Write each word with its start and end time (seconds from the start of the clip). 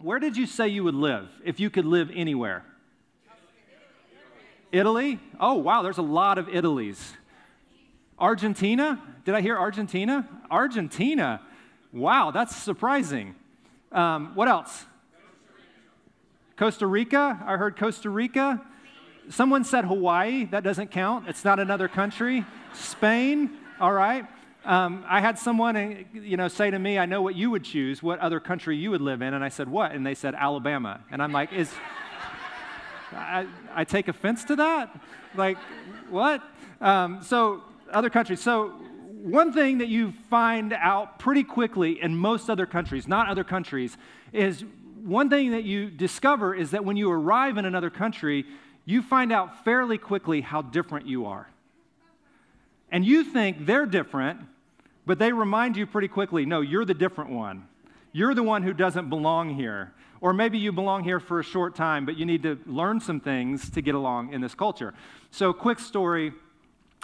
Where 0.00 0.20
did 0.20 0.36
you 0.36 0.46
say 0.46 0.68
you 0.68 0.84
would 0.84 0.94
live 0.94 1.28
if 1.44 1.58
you 1.58 1.70
could 1.70 1.84
live 1.84 2.10
anywhere? 2.14 2.64
Italy? 4.70 5.18
Oh, 5.40 5.54
wow, 5.54 5.82
there's 5.82 5.98
a 5.98 6.02
lot 6.02 6.38
of 6.38 6.46
Italys. 6.46 6.98
Argentina? 8.18 9.02
Did 9.24 9.34
I 9.34 9.40
hear 9.40 9.56
Argentina? 9.58 10.28
Argentina. 10.50 11.40
Wow, 11.92 12.30
that's 12.30 12.54
surprising. 12.54 13.34
Um, 13.90 14.34
what 14.34 14.46
else? 14.46 14.84
Costa 16.56 16.86
Rica? 16.86 17.42
I 17.44 17.56
heard 17.56 17.76
Costa 17.76 18.10
Rica. 18.10 18.60
Someone 19.30 19.64
said 19.64 19.84
Hawaii. 19.84 20.44
That 20.46 20.62
doesn't 20.62 20.90
count. 20.90 21.28
It's 21.28 21.44
not 21.44 21.58
another 21.58 21.88
country. 21.88 22.44
Spain. 22.72 23.50
All 23.80 23.92
right. 23.92 24.26
Um, 24.68 25.02
I 25.08 25.22
had 25.22 25.38
someone, 25.38 25.76
uh, 25.76 25.94
you 26.12 26.36
know, 26.36 26.46
say 26.46 26.70
to 26.70 26.78
me, 26.78 26.98
"I 26.98 27.06
know 27.06 27.22
what 27.22 27.34
you 27.34 27.50
would 27.50 27.64
choose. 27.64 28.02
What 28.02 28.18
other 28.18 28.38
country 28.38 28.76
you 28.76 28.90
would 28.90 29.00
live 29.00 29.22
in?" 29.22 29.32
And 29.32 29.42
I 29.42 29.48
said, 29.48 29.66
"What?" 29.66 29.92
And 29.92 30.04
they 30.04 30.14
said, 30.14 30.34
"Alabama." 30.34 31.00
And 31.10 31.22
I'm 31.22 31.32
like, 31.32 31.54
"Is?" 31.54 31.72
I, 33.12 33.46
I 33.74 33.84
take 33.84 34.08
offense 34.08 34.44
to 34.44 34.56
that. 34.56 34.94
Like, 35.34 35.56
what? 36.10 36.42
Um, 36.82 37.22
so 37.22 37.62
other 37.90 38.10
countries. 38.10 38.42
So 38.42 38.74
one 39.22 39.54
thing 39.54 39.78
that 39.78 39.88
you 39.88 40.12
find 40.28 40.74
out 40.74 41.18
pretty 41.18 41.44
quickly 41.44 42.02
in 42.02 42.14
most 42.14 42.50
other 42.50 42.66
countries, 42.66 43.08
not 43.08 43.26
other 43.26 43.44
countries, 43.44 43.96
is 44.34 44.66
one 45.02 45.30
thing 45.30 45.52
that 45.52 45.64
you 45.64 45.88
discover 45.88 46.54
is 46.54 46.72
that 46.72 46.84
when 46.84 46.98
you 46.98 47.10
arrive 47.10 47.56
in 47.56 47.64
another 47.64 47.88
country, 47.88 48.44
you 48.84 49.00
find 49.00 49.32
out 49.32 49.64
fairly 49.64 49.96
quickly 49.96 50.42
how 50.42 50.60
different 50.60 51.06
you 51.06 51.24
are. 51.24 51.48
And 52.90 53.04
you 53.04 53.24
think 53.24 53.64
they're 53.64 53.86
different, 53.86 54.40
but 55.08 55.18
they 55.18 55.32
remind 55.32 55.74
you 55.74 55.86
pretty 55.86 56.06
quickly 56.06 56.44
no, 56.44 56.60
you're 56.60 56.84
the 56.84 56.92
different 56.92 57.30
one. 57.30 57.66
You're 58.12 58.34
the 58.34 58.42
one 58.42 58.62
who 58.62 58.74
doesn't 58.74 59.08
belong 59.08 59.54
here. 59.54 59.94
Or 60.20 60.34
maybe 60.34 60.58
you 60.58 60.70
belong 60.70 61.02
here 61.02 61.18
for 61.18 61.40
a 61.40 61.42
short 61.42 61.74
time, 61.74 62.04
but 62.04 62.18
you 62.18 62.26
need 62.26 62.42
to 62.42 62.58
learn 62.66 63.00
some 63.00 63.18
things 63.18 63.70
to 63.70 63.80
get 63.80 63.94
along 63.94 64.34
in 64.34 64.42
this 64.42 64.54
culture. 64.54 64.92
So, 65.30 65.52
quick 65.54 65.78
story, 65.78 66.32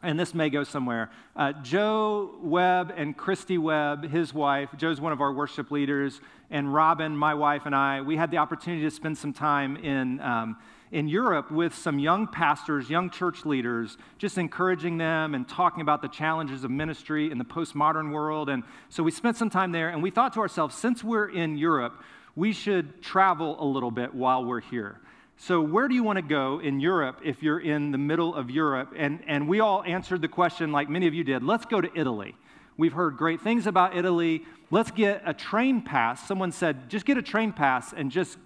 and 0.05 0.19
this 0.19 0.34
may 0.34 0.50
go 0.50 0.64
somewhere. 0.64 1.10
Uh, 1.34 1.52
Joe 1.62 2.36
Webb 2.42 2.92
and 2.97 3.16
Christy 3.16 3.58
Webb, 3.58 4.08
his 4.08 4.33
wife, 4.33 4.69
Joe's 4.77 5.00
one 5.00 5.12
of 5.12 5.20
our 5.20 5.33
worship 5.33 5.70
leaders, 5.70 6.20
and 6.50 6.72
Robin, 6.72 7.16
my 7.16 7.34
wife, 7.34 7.62
and 7.66 7.74
I, 7.74 8.00
we 8.02 8.16
had 8.16 8.30
the 8.30 8.38
opportunity 8.38 8.83
to 8.83 8.91
spend 8.91 9.19
some 9.19 9.33
time 9.33 9.77
in. 9.77 10.20
Um, 10.20 10.56
in 10.92 11.08
Europe 11.08 11.50
with 11.50 11.74
some 11.74 11.98
young 11.98 12.28
pastors, 12.28 12.88
young 12.88 13.11
church 13.11 13.44
leaders, 13.44 13.98
just 14.16 14.38
encouraging 14.38 14.96
them 14.96 15.34
and 15.34 15.48
talking 15.48 15.80
about 15.80 16.00
the 16.00 16.08
challenges 16.08 16.62
of 16.62 16.70
ministry 16.70 17.33
in 17.33 17.39
the 17.39 17.44
postmodern 17.44 18.12
world. 18.12 18.48
And 18.48 18.62
so 18.91 19.02
we 19.02 19.11
spent 19.11 19.36
some 19.36 19.50
time 19.50 19.72
there, 19.72 19.89
and 19.89 20.05
we 20.05 20.11
thought 20.11 20.34
to 20.34 20.41
ourselves, 20.41 20.77
since 20.77 21.02
we're 21.02 21.28
in 21.28 21.58
Europe, 21.58 22.00
we 22.36 22.52
should 22.52 23.02
travel 23.02 23.56
a 23.61 23.66
little 23.66 23.91
bit 23.91 24.14
while 24.14 24.44
we're 24.44 24.61
here. 24.61 25.00
So, 25.36 25.60
where 25.60 25.88
do 25.88 25.94
you 25.94 26.02
want 26.02 26.16
to 26.16 26.22
go 26.22 26.60
in 26.60 26.80
Europe 26.80 27.20
if 27.24 27.42
you're 27.42 27.60
in 27.60 27.90
the 27.90 27.98
middle 27.98 28.34
of 28.34 28.50
Europe? 28.50 28.94
And, 28.96 29.22
and 29.27 29.48
we 29.48 29.60
all 29.60 29.82
answered 29.82 30.22
the 30.22 30.28
question, 30.28 30.72
like 30.72 30.88
many 30.88 31.06
of 31.06 31.14
you 31.14 31.24
did 31.24 31.42
let's 31.42 31.66
go 31.66 31.80
to 31.80 31.90
Italy. 31.94 32.34
We've 32.77 32.92
heard 32.92 33.16
great 33.16 33.40
things 33.40 33.66
about 33.66 33.96
Italy. 33.96 34.42
Let's 34.70 34.90
get 34.90 35.22
a 35.24 35.34
train 35.34 35.82
pass. 35.82 36.27
Someone 36.27 36.50
said, 36.50 36.88
just 36.88 37.05
get 37.05 37.18
a 37.18 37.22
train 37.22 37.52
pass 37.52 37.92
and 37.92 38.10
just 38.10 38.38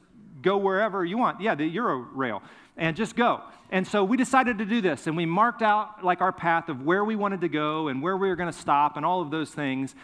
go 0.43 0.57
wherever 0.59 1.05
you 1.05 1.19
want. 1.19 1.41
Yeah, 1.41 1.55
the 1.55 1.65
Euro 1.67 2.07
rail. 2.15 2.43
and 2.79 2.97
just 2.97 3.17
go. 3.17 3.43
And 3.71 3.87
so 3.87 4.03
we 4.05 4.17
decided 4.17 4.59
to 4.59 4.65
do 4.65 4.81
this, 4.81 5.07
and 5.07 5.17
we 5.17 5.27
marked 5.27 5.61
out 5.61 6.03
like 6.03 6.23
our 6.23 6.33
path 6.33 6.71
of 6.71 6.83
where 6.83 7.05
we 7.05 7.17
wanted 7.17 7.43
to 7.43 7.49
go 7.49 7.89
and 7.89 8.01
where 8.01 8.17
we 8.17 8.29
were 8.29 8.37
going 8.37 8.51
to 8.51 8.59
stop 8.59 8.97
and 8.97 9.05
all 9.05 9.21
of 9.21 9.31
those 9.31 9.51
things. 9.51 9.95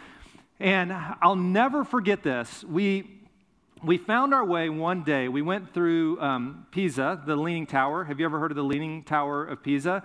And 0.59 0.93
I'll 1.21 1.35
never 1.35 1.83
forget 1.83 2.21
this. 2.21 2.63
We 2.63 3.14
we 3.85 3.97
found 3.99 4.33
our 4.33 4.43
way 4.43 4.69
one 4.69 5.03
day. 5.03 5.27
We 5.27 5.43
went 5.43 5.73
through 5.73 6.19
um, 6.19 6.65
Pisa, 6.71 7.21
the 7.25 7.35
Leaning 7.35 7.67
Tower. 7.67 8.03
Have 8.03 8.19
you 8.19 8.25
ever 8.25 8.39
heard 8.39 8.51
of 8.51 8.57
the 8.57 8.63
Leaning 8.63 9.03
Tower 9.03 9.45
of 9.45 9.61
Pisa? 9.61 10.03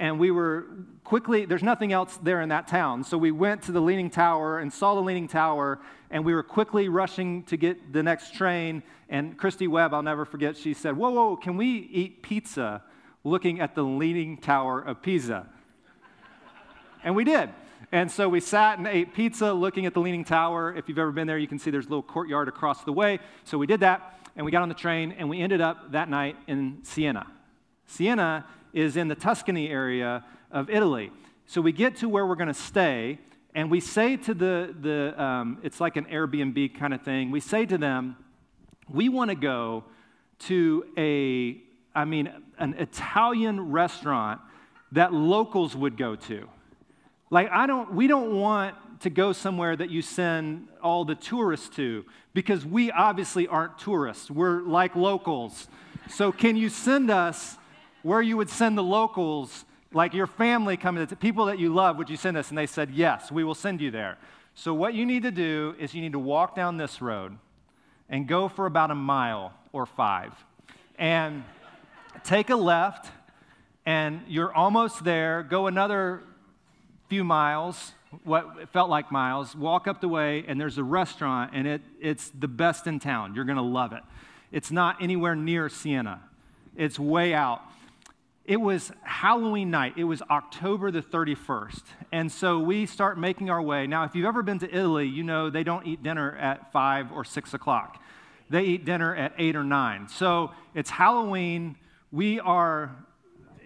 and 0.00 0.18
we 0.18 0.30
were 0.30 0.64
quickly, 1.04 1.44
there's 1.44 1.62
nothing 1.62 1.92
else 1.92 2.16
there 2.22 2.40
in 2.40 2.48
that 2.48 2.66
town. 2.66 3.04
So 3.04 3.18
we 3.18 3.32
went 3.32 3.62
to 3.64 3.72
the 3.72 3.80
Leaning 3.82 4.08
Tower 4.08 4.60
and 4.60 4.72
saw 4.72 4.94
the 4.94 5.02
Leaning 5.02 5.28
Tower, 5.28 5.78
and 6.10 6.24
we 6.24 6.32
were 6.32 6.42
quickly 6.42 6.88
rushing 6.88 7.42
to 7.44 7.58
get 7.58 7.92
the 7.92 8.02
next 8.02 8.32
train. 8.32 8.82
And 9.10 9.36
Christy 9.36 9.66
Webb, 9.66 9.92
I'll 9.92 10.02
never 10.02 10.24
forget, 10.24 10.56
she 10.56 10.72
said, 10.72 10.96
Whoa, 10.96 11.10
whoa, 11.10 11.36
can 11.36 11.58
we 11.58 11.66
eat 11.92 12.22
pizza 12.22 12.82
looking 13.24 13.60
at 13.60 13.74
the 13.74 13.82
Leaning 13.82 14.38
Tower 14.38 14.80
of 14.80 15.02
Pisa? 15.02 15.46
and 17.04 17.14
we 17.14 17.24
did. 17.24 17.50
And 17.92 18.10
so 18.10 18.28
we 18.28 18.40
sat 18.40 18.78
and 18.78 18.86
ate 18.86 19.14
pizza 19.14 19.52
looking 19.52 19.86
at 19.86 19.94
the 19.94 20.00
Leaning 20.00 20.24
Tower. 20.24 20.74
If 20.76 20.88
you've 20.88 20.98
ever 20.98 21.12
been 21.12 21.26
there, 21.26 21.38
you 21.38 21.48
can 21.48 21.58
see 21.58 21.70
there's 21.70 21.86
a 21.86 21.88
little 21.88 22.02
courtyard 22.02 22.48
across 22.48 22.84
the 22.84 22.92
way. 22.92 23.18
So 23.44 23.58
we 23.58 23.66
did 23.66 23.80
that, 23.80 24.20
and 24.36 24.44
we 24.46 24.52
got 24.52 24.62
on 24.62 24.68
the 24.68 24.74
train, 24.74 25.12
and 25.18 25.28
we 25.28 25.40
ended 25.40 25.60
up 25.60 25.92
that 25.92 26.08
night 26.08 26.36
in 26.46 26.78
Siena. 26.82 27.26
Siena 27.86 28.46
is 28.72 28.96
in 28.96 29.08
the 29.08 29.14
Tuscany 29.14 29.68
area 29.68 30.24
of 30.50 30.70
Italy. 30.70 31.10
So 31.46 31.60
we 31.60 31.72
get 31.72 31.96
to 31.96 32.08
where 32.08 32.26
we're 32.26 32.36
going 32.36 32.48
to 32.48 32.54
stay, 32.54 33.18
and 33.54 33.70
we 33.70 33.80
say 33.80 34.16
to 34.18 34.34
the, 34.34 34.74
the 34.80 35.20
um, 35.20 35.58
it's 35.64 35.80
like 35.80 35.96
an 35.96 36.04
Airbnb 36.04 36.78
kind 36.78 36.94
of 36.94 37.02
thing. 37.02 37.32
We 37.32 37.40
say 37.40 37.66
to 37.66 37.76
them, 37.76 38.16
we 38.88 39.08
want 39.08 39.30
to 39.30 39.34
go 39.34 39.84
to 40.40 40.84
a, 40.96 41.60
I 41.94 42.04
mean, 42.04 42.30
an 42.58 42.74
Italian 42.74 43.72
restaurant 43.72 44.40
that 44.92 45.12
locals 45.12 45.74
would 45.74 45.96
go 45.96 46.14
to. 46.14 46.48
Like, 47.30 47.48
I 47.50 47.66
don't, 47.66 47.94
we 47.94 48.08
don't 48.08 48.38
want 48.38 48.74
to 49.00 49.10
go 49.10 49.32
somewhere 49.32 49.76
that 49.76 49.88
you 49.88 50.02
send 50.02 50.68
all 50.82 51.04
the 51.04 51.14
tourists 51.14 51.68
to 51.76 52.04
because 52.34 52.66
we 52.66 52.90
obviously 52.90 53.46
aren't 53.46 53.78
tourists. 53.78 54.30
We're 54.30 54.62
like 54.62 54.96
locals. 54.96 55.68
So, 56.10 56.32
can 56.32 56.56
you 56.56 56.68
send 56.68 57.10
us 57.10 57.56
where 58.02 58.20
you 58.20 58.36
would 58.36 58.50
send 58.50 58.76
the 58.76 58.82
locals, 58.82 59.64
like 59.92 60.12
your 60.12 60.26
family 60.26 60.76
coming, 60.76 61.06
to 61.06 61.16
people 61.16 61.46
that 61.46 61.58
you 61.58 61.72
love, 61.72 61.98
would 61.98 62.10
you 62.10 62.16
send 62.16 62.36
us? 62.36 62.48
And 62.48 62.58
they 62.58 62.66
said, 62.66 62.90
Yes, 62.90 63.30
we 63.30 63.44
will 63.44 63.54
send 63.54 63.80
you 63.80 63.90
there. 63.90 64.18
So, 64.54 64.74
what 64.74 64.94
you 64.94 65.06
need 65.06 65.22
to 65.22 65.30
do 65.30 65.74
is 65.78 65.94
you 65.94 66.02
need 66.02 66.12
to 66.12 66.18
walk 66.18 66.56
down 66.56 66.76
this 66.76 67.00
road 67.00 67.38
and 68.08 68.26
go 68.26 68.48
for 68.48 68.66
about 68.66 68.90
a 68.90 68.94
mile 68.94 69.54
or 69.72 69.86
five 69.86 70.32
and 70.98 71.44
take 72.24 72.50
a 72.50 72.56
left, 72.56 73.10
and 73.86 74.20
you're 74.28 74.52
almost 74.52 75.04
there. 75.04 75.42
Go 75.42 75.68
another 75.68 76.22
few 77.10 77.22
miles, 77.22 77.92
what 78.24 78.70
felt 78.72 78.88
like 78.88 79.12
miles, 79.12 79.54
walk 79.54 79.86
up 79.86 80.00
the 80.00 80.08
way, 80.08 80.44
and 80.48 80.58
there's 80.58 80.78
a 80.78 80.84
restaurant, 80.84 81.50
and 81.52 81.66
it, 81.66 81.82
it's 82.00 82.30
the 82.30 82.48
best 82.48 82.86
in 82.86 82.98
town. 82.98 83.34
You're 83.34 83.44
going 83.44 83.56
to 83.56 83.62
love 83.62 83.92
it. 83.92 84.02
It's 84.50 84.70
not 84.70 85.02
anywhere 85.02 85.36
near 85.36 85.68
Siena, 85.68 86.22
it's 86.74 86.98
way 86.98 87.34
out 87.34 87.60
it 88.50 88.60
was 88.60 88.90
Halloween 89.02 89.70
night. 89.70 89.94
It 89.96 90.02
was 90.02 90.22
October 90.22 90.90
the 90.90 91.02
31st. 91.02 91.82
And 92.10 92.32
so 92.32 92.58
we 92.58 92.84
start 92.84 93.16
making 93.16 93.48
our 93.48 93.62
way. 93.62 93.86
Now, 93.86 94.02
if 94.02 94.16
you've 94.16 94.26
ever 94.26 94.42
been 94.42 94.58
to 94.58 94.68
Italy, 94.68 95.06
you 95.06 95.22
know 95.22 95.50
they 95.50 95.62
don't 95.62 95.86
eat 95.86 96.02
dinner 96.02 96.36
at 96.36 96.72
5 96.72 97.12
or 97.12 97.24
6 97.24 97.54
o'clock, 97.54 98.02
they 98.48 98.64
eat 98.64 98.84
dinner 98.84 99.14
at 99.14 99.34
8 99.38 99.54
or 99.54 99.62
9. 99.62 100.08
So 100.08 100.50
it's 100.74 100.90
Halloween. 100.90 101.76
We 102.10 102.40
are 102.40 102.90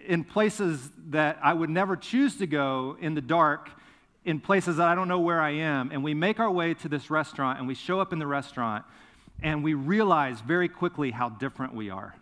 in 0.07 0.23
places 0.23 0.89
that 1.09 1.37
I 1.43 1.53
would 1.53 1.69
never 1.69 1.95
choose 1.95 2.37
to 2.37 2.47
go 2.47 2.97
in 2.99 3.15
the 3.15 3.21
dark, 3.21 3.69
in 4.23 4.39
places 4.39 4.77
that 4.77 4.87
I 4.87 4.95
don't 4.95 5.07
know 5.07 5.19
where 5.19 5.41
I 5.41 5.51
am. 5.51 5.91
And 5.91 6.03
we 6.03 6.13
make 6.13 6.39
our 6.39 6.51
way 6.51 6.73
to 6.75 6.89
this 6.89 7.09
restaurant, 7.09 7.59
and 7.59 7.67
we 7.67 7.75
show 7.75 7.99
up 7.99 8.13
in 8.13 8.19
the 8.19 8.27
restaurant, 8.27 8.85
and 9.41 9.63
we 9.63 9.73
realize 9.73 10.41
very 10.41 10.69
quickly 10.69 11.11
how 11.11 11.29
different 11.29 11.73
we 11.73 11.89
are. 11.89 12.15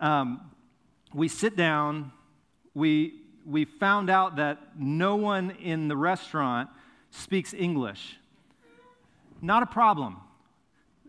Um, 0.00 0.40
we 1.12 1.28
sit 1.28 1.56
down, 1.56 2.12
we, 2.74 3.20
we 3.46 3.64
found 3.64 4.10
out 4.10 4.36
that 4.36 4.58
no 4.78 5.16
one 5.16 5.52
in 5.52 5.88
the 5.88 5.96
restaurant 5.96 6.70
speaks 7.10 7.54
English. 7.54 8.16
Not 9.40 9.62
a 9.62 9.66
problem. 9.66 10.16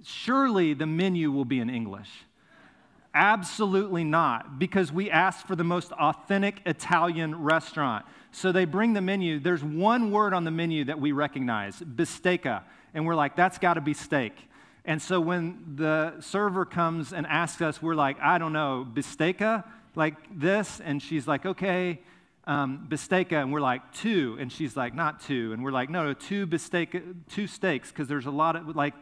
Surely 0.04 0.74
the 0.74 0.86
menu 0.86 1.32
will 1.32 1.46
be 1.46 1.60
in 1.60 1.70
English. 1.70 2.10
Absolutely 3.16 4.04
not, 4.04 4.60
because 4.60 4.92
we 4.92 5.10
asked 5.10 5.48
for 5.48 5.56
the 5.56 5.64
most 5.64 5.92
authentic 5.94 6.58
Italian 6.66 7.42
restaurant. 7.42 8.06
So 8.32 8.52
they 8.52 8.66
bring 8.66 8.94
the 8.94 9.02
menu. 9.02 9.40
There's 9.40 9.64
one 9.64 10.12
word 10.12 10.34
on 10.34 10.44
the 10.44 10.52
menu 10.52 10.84
that 10.86 11.00
we 11.00 11.14
recognize 11.14 11.80
bisteca. 11.80 12.64
And 12.94 13.06
we're 13.06 13.16
like, 13.16 13.36
that's 13.36 13.58
got 13.58 13.76
to 13.76 13.82
be 13.82 13.94
steak. 13.94 14.34
And 14.84 15.02
so 15.02 15.22
when 15.22 15.76
the 15.78 16.20
server 16.20 16.66
comes 16.66 17.14
and 17.14 17.26
asks 17.26 17.62
us, 17.62 17.82
we're 17.82 17.96
like, 17.96 18.20
I 18.20 18.38
don't 18.38 18.54
know, 18.54 18.86
bisteca? 18.94 19.64
like 19.96 20.16
this? 20.38 20.82
And 20.84 21.02
she's 21.02 21.28
like, 21.28 21.46
okay, 21.46 22.00
um, 22.46 22.88
bistecca. 22.90 23.42
And 23.42 23.52
we're 23.52 23.62
like, 23.62 23.94
two. 23.94 24.38
And 24.40 24.52
she's 24.52 24.76
like, 24.76 24.94
not 24.94 25.22
two. 25.22 25.54
And 25.54 25.64
we're 25.64 25.72
like, 25.72 25.90
no, 25.90 26.06
no, 26.06 26.14
two 26.14 26.46
bisteca, 26.46 27.16
two 27.30 27.48
steaks, 27.48 27.90
because 27.90 28.08
there's 28.08 28.26
a 28.26 28.32
lot 28.32 28.56
of, 28.56 28.76
like, 28.76 28.94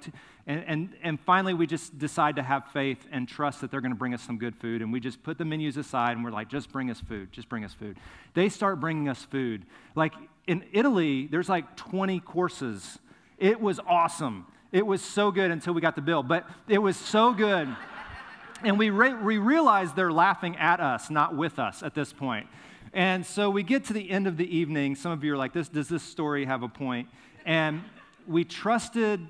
and, 0.46 0.64
and, 0.68 0.90
and 1.02 1.20
finally 1.22 1.54
we 1.54 1.66
just 1.66 1.98
decide 1.98 2.36
to 2.36 2.44
have 2.44 2.66
faith 2.72 3.06
and 3.12 3.28
trust 3.28 3.62
that 3.62 3.72
they're 3.72 3.82
going 3.82 3.94
to 3.94 3.98
bring 3.98 4.14
us 4.14 4.22
some 4.22 4.38
good 4.38 4.56
food. 4.56 4.82
And 4.82 4.92
we 4.92 5.00
just 5.00 5.24
put 5.24 5.38
the 5.38 5.46
menus 5.46 5.78
aside 5.78 6.18
and 6.18 6.24
we're 6.24 6.32
like, 6.32 6.50
just 6.50 6.72
bring 6.72 6.92
us 6.92 7.00
food, 7.00 7.32
just 7.32 7.48
bring 7.48 7.64
us 7.64 7.74
food. 7.74 7.98
They 8.34 8.50
start 8.50 8.80
bringing 8.80 9.08
us 9.08 9.24
food. 9.24 9.66
Like 9.96 10.14
in 10.46 10.66
Italy, 10.74 11.28
there's 11.28 11.48
like 11.48 11.78
20 11.78 12.20
courses. 12.20 13.00
It 13.38 13.62
was 13.62 13.80
awesome. 13.88 14.46
It 14.74 14.86
was 14.86 15.02
so 15.02 15.32
good 15.32 15.50
until 15.50 15.74
we 15.74 15.82
got 15.82 15.96
the 15.96 16.02
bill, 16.02 16.24
but 16.24 16.50
it 16.68 16.80
was 16.80 16.98
so 16.98 17.32
good. 17.32 17.74
and 18.64 18.78
we, 18.78 18.90
re- 18.90 19.14
we 19.14 19.38
realized 19.38 19.96
they're 19.96 20.12
laughing 20.12 20.58
at 20.58 20.82
us, 20.82 21.10
not 21.10 21.38
with 21.38 21.58
us 21.58 21.84
at 21.84 21.96
this 21.96 22.12
point. 22.12 22.48
And 22.92 23.26
so 23.26 23.50
we 23.50 23.64
get 23.64 23.86
to 23.86 23.94
the 23.94 24.10
end 24.10 24.28
of 24.28 24.36
the 24.36 24.56
evening. 24.56 24.96
Some 24.96 25.14
of 25.14 25.24
you 25.24 25.34
are 25.34 25.38
like, 25.38 25.54
this, 25.54 25.70
does 25.70 25.88
this 25.88 26.04
story 26.04 26.46
have 26.46 26.64
a 26.64 26.68
point? 26.68 27.08
And 27.46 27.82
we 28.28 28.44
trusted 28.44 29.26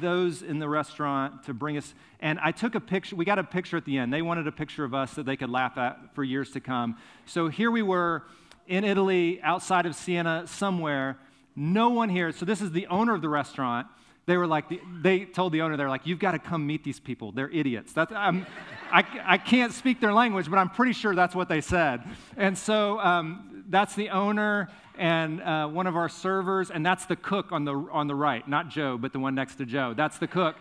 those 0.00 0.42
in 0.42 0.58
the 0.58 0.68
restaurant 0.68 1.44
to 1.44 1.54
bring 1.54 1.76
us. 1.76 1.94
And 2.20 2.38
I 2.40 2.52
took 2.52 2.74
a 2.74 2.80
picture. 2.80 3.16
We 3.16 3.24
got 3.24 3.38
a 3.38 3.44
picture 3.44 3.76
at 3.76 3.84
the 3.84 3.98
end. 3.98 4.12
They 4.12 4.22
wanted 4.22 4.46
a 4.46 4.52
picture 4.52 4.84
of 4.84 4.94
us 4.94 5.14
that 5.14 5.24
they 5.24 5.36
could 5.36 5.50
laugh 5.50 5.78
at 5.78 6.14
for 6.14 6.22
years 6.22 6.50
to 6.52 6.60
come. 6.60 6.96
So 7.26 7.48
here 7.48 7.70
we 7.70 7.82
were 7.82 8.24
in 8.66 8.84
Italy, 8.84 9.40
outside 9.42 9.86
of 9.86 9.94
Siena, 9.94 10.46
somewhere. 10.46 11.18
No 11.56 11.88
one 11.88 12.08
here. 12.08 12.32
So 12.32 12.44
this 12.44 12.60
is 12.60 12.70
the 12.70 12.86
owner 12.88 13.14
of 13.14 13.22
the 13.22 13.28
restaurant. 13.28 13.86
They 14.26 14.36
were 14.36 14.46
like, 14.46 14.66
they 15.00 15.24
told 15.24 15.54
the 15.54 15.62
owner, 15.62 15.78
they're 15.78 15.88
like, 15.88 16.06
you've 16.06 16.18
got 16.18 16.32
to 16.32 16.38
come 16.38 16.66
meet 16.66 16.84
these 16.84 17.00
people. 17.00 17.32
They're 17.32 17.48
idiots. 17.48 17.94
That's, 17.94 18.12
I'm, 18.12 18.46
I, 18.92 19.02
I 19.24 19.38
can't 19.38 19.72
speak 19.72 20.00
their 20.00 20.12
language, 20.12 20.50
but 20.50 20.58
I'm 20.58 20.68
pretty 20.68 20.92
sure 20.92 21.14
that's 21.14 21.34
what 21.34 21.48
they 21.48 21.62
said. 21.62 22.04
And 22.36 22.58
so 22.58 23.00
um, 23.00 23.64
that's 23.70 23.94
the 23.94 24.10
owner 24.10 24.68
and 24.98 25.40
uh, 25.40 25.68
one 25.68 25.86
of 25.86 25.96
our 25.96 26.08
servers, 26.08 26.70
and 26.70 26.84
that's 26.84 27.06
the 27.06 27.16
cook 27.16 27.52
on 27.52 27.64
the, 27.64 27.72
on 27.72 28.08
the 28.08 28.14
right, 28.14 28.46
not 28.46 28.68
Joe, 28.68 28.98
but 28.98 29.12
the 29.12 29.18
one 29.18 29.34
next 29.34 29.54
to 29.56 29.66
Joe. 29.66 29.94
That's 29.96 30.18
the 30.18 30.26
cook. 30.26 30.56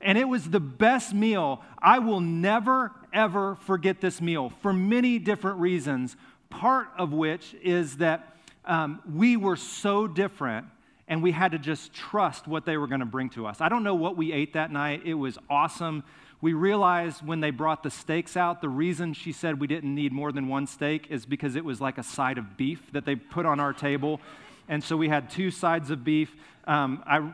And 0.00 0.18
it 0.18 0.24
was 0.24 0.50
the 0.50 0.60
best 0.60 1.14
meal. 1.14 1.62
I 1.80 1.98
will 1.98 2.20
never, 2.20 2.92
ever 3.12 3.56
forget 3.56 4.00
this 4.00 4.20
meal 4.20 4.50
for 4.62 4.72
many 4.72 5.18
different 5.18 5.60
reasons, 5.60 6.16
part 6.50 6.88
of 6.98 7.12
which 7.12 7.54
is 7.62 7.98
that 7.98 8.36
um, 8.64 9.00
we 9.14 9.36
were 9.36 9.56
so 9.56 10.06
different 10.06 10.66
and 11.06 11.22
we 11.22 11.32
had 11.32 11.52
to 11.52 11.58
just 11.58 11.92
trust 11.92 12.48
what 12.48 12.64
they 12.64 12.78
were 12.78 12.86
going 12.86 13.00
to 13.00 13.06
bring 13.06 13.28
to 13.30 13.46
us. 13.46 13.60
I 13.60 13.68
don't 13.68 13.84
know 13.84 13.94
what 13.94 14.16
we 14.16 14.32
ate 14.32 14.54
that 14.54 14.72
night. 14.72 15.02
It 15.04 15.14
was 15.14 15.38
awesome. 15.50 16.02
We 16.44 16.52
realized 16.52 17.26
when 17.26 17.40
they 17.40 17.50
brought 17.50 17.82
the 17.82 17.90
steaks 17.90 18.36
out, 18.36 18.60
the 18.60 18.68
reason 18.68 19.14
she 19.14 19.32
said 19.32 19.58
we 19.58 19.66
didn't 19.66 19.94
need 19.94 20.12
more 20.12 20.30
than 20.30 20.46
one 20.46 20.66
steak 20.66 21.06
is 21.08 21.24
because 21.24 21.56
it 21.56 21.64
was 21.64 21.80
like 21.80 21.96
a 21.96 22.02
side 22.02 22.36
of 22.36 22.58
beef 22.58 22.92
that 22.92 23.06
they 23.06 23.16
put 23.16 23.46
on 23.46 23.60
our 23.60 23.72
table. 23.72 24.20
And 24.68 24.84
so 24.84 24.94
we 24.94 25.08
had 25.08 25.30
two 25.30 25.50
sides 25.50 25.88
of 25.88 26.04
beef. 26.04 26.36
Um, 26.66 27.02
I, 27.06 27.32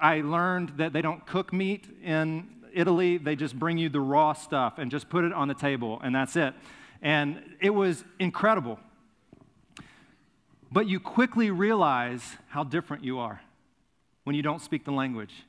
I 0.00 0.20
learned 0.22 0.78
that 0.78 0.94
they 0.94 1.02
don't 1.02 1.26
cook 1.26 1.52
meat 1.52 1.84
in 2.02 2.48
Italy, 2.72 3.18
they 3.18 3.36
just 3.36 3.58
bring 3.58 3.76
you 3.76 3.90
the 3.90 4.00
raw 4.00 4.32
stuff 4.32 4.78
and 4.78 4.90
just 4.90 5.10
put 5.10 5.24
it 5.24 5.34
on 5.34 5.48
the 5.48 5.54
table, 5.54 6.00
and 6.02 6.14
that's 6.14 6.34
it. 6.34 6.54
And 7.02 7.42
it 7.60 7.74
was 7.74 8.04
incredible. 8.18 8.80
But 10.72 10.88
you 10.88 10.98
quickly 10.98 11.50
realize 11.50 12.22
how 12.48 12.64
different 12.64 13.04
you 13.04 13.18
are 13.18 13.42
when 14.24 14.34
you 14.34 14.40
don't 14.40 14.62
speak 14.62 14.86
the 14.86 14.92
language, 14.92 15.44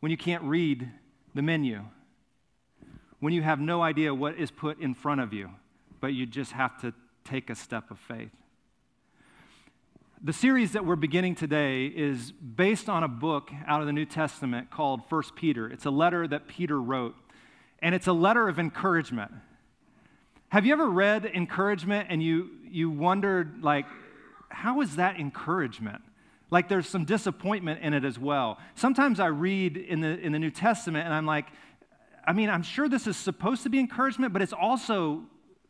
when 0.00 0.10
you 0.10 0.18
can't 0.18 0.42
read 0.42 0.90
the 1.34 1.42
menu, 1.42 1.82
when 3.20 3.32
you 3.32 3.42
have 3.42 3.60
no 3.60 3.82
idea 3.82 4.14
what 4.14 4.36
is 4.36 4.50
put 4.50 4.80
in 4.80 4.94
front 4.94 5.20
of 5.20 5.32
you, 5.32 5.50
but 6.00 6.08
you 6.08 6.26
just 6.26 6.52
have 6.52 6.80
to 6.80 6.92
take 7.24 7.50
a 7.50 7.54
step 7.54 7.90
of 7.90 7.98
faith. 7.98 8.32
The 10.24 10.32
series 10.32 10.72
that 10.72 10.84
we're 10.84 10.96
beginning 10.96 11.34
today 11.34 11.86
is 11.86 12.32
based 12.32 12.88
on 12.88 13.02
a 13.02 13.08
book 13.08 13.50
out 13.66 13.80
of 13.80 13.86
the 13.86 13.92
New 13.92 14.04
Testament 14.04 14.70
called 14.70 15.08
First 15.08 15.34
Peter. 15.34 15.68
It's 15.68 15.84
a 15.84 15.90
letter 15.90 16.28
that 16.28 16.46
Peter 16.46 16.80
wrote, 16.80 17.16
and 17.80 17.94
it's 17.94 18.06
a 18.06 18.12
letter 18.12 18.48
of 18.48 18.58
encouragement. 18.58 19.32
Have 20.50 20.66
you 20.66 20.72
ever 20.72 20.88
read 20.88 21.24
encouragement 21.24 22.08
and 22.10 22.22
you, 22.22 22.50
you 22.68 22.90
wondered, 22.90 23.62
like, 23.62 23.86
how 24.48 24.80
is 24.80 24.96
that 24.96 25.18
encouragement? 25.18 26.02
Like 26.52 26.68
there's 26.68 26.86
some 26.86 27.06
disappointment 27.06 27.80
in 27.80 27.94
it 27.94 28.04
as 28.04 28.18
well. 28.18 28.58
Sometimes 28.74 29.20
I 29.20 29.28
read 29.28 29.78
in 29.78 30.02
the, 30.02 30.18
in 30.20 30.32
the 30.32 30.38
New 30.38 30.50
Testament 30.50 31.06
and 31.06 31.14
I'm 31.14 31.24
like, 31.24 31.46
I 32.26 32.34
mean, 32.34 32.50
I'm 32.50 32.62
sure 32.62 32.90
this 32.90 33.06
is 33.06 33.16
supposed 33.16 33.62
to 33.62 33.70
be 33.70 33.78
encouragement, 33.78 34.34
but 34.34 34.42
it's 34.42 34.52
also 34.52 35.22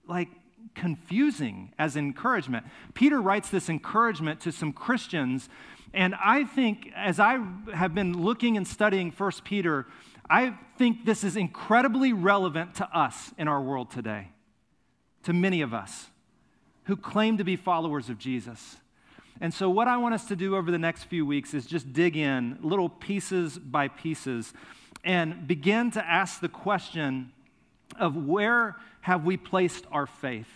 like 0.08 0.28
confusing 0.74 1.72
as 1.78 1.94
encouragement. 1.94 2.66
Peter 2.94 3.22
writes 3.22 3.48
this 3.48 3.68
encouragement 3.68 4.40
to 4.40 4.50
some 4.50 4.72
Christians, 4.72 5.48
and 5.94 6.16
I 6.16 6.42
think 6.42 6.90
as 6.96 7.20
I 7.20 7.38
have 7.72 7.94
been 7.94 8.20
looking 8.20 8.56
and 8.56 8.66
studying 8.66 9.12
First 9.12 9.44
Peter, 9.44 9.86
I 10.28 10.58
think 10.78 11.04
this 11.04 11.22
is 11.22 11.36
incredibly 11.36 12.12
relevant 12.12 12.74
to 12.76 12.86
us 12.86 13.32
in 13.38 13.46
our 13.46 13.62
world 13.62 13.92
today, 13.92 14.30
to 15.22 15.32
many 15.32 15.60
of 15.60 15.72
us 15.72 16.08
who 16.86 16.96
claim 16.96 17.38
to 17.38 17.44
be 17.44 17.54
followers 17.54 18.08
of 18.08 18.18
Jesus. 18.18 18.78
And 19.42 19.52
so, 19.52 19.68
what 19.68 19.88
I 19.88 19.96
want 19.96 20.14
us 20.14 20.26
to 20.26 20.36
do 20.36 20.54
over 20.54 20.70
the 20.70 20.78
next 20.78 21.04
few 21.06 21.26
weeks 21.26 21.52
is 21.52 21.66
just 21.66 21.92
dig 21.92 22.16
in 22.16 22.58
little 22.62 22.88
pieces 22.88 23.58
by 23.58 23.88
pieces 23.88 24.54
and 25.02 25.48
begin 25.48 25.90
to 25.90 26.04
ask 26.08 26.40
the 26.40 26.48
question 26.48 27.32
of 27.98 28.14
where 28.14 28.76
have 29.00 29.24
we 29.24 29.36
placed 29.36 29.84
our 29.90 30.06
faith? 30.06 30.46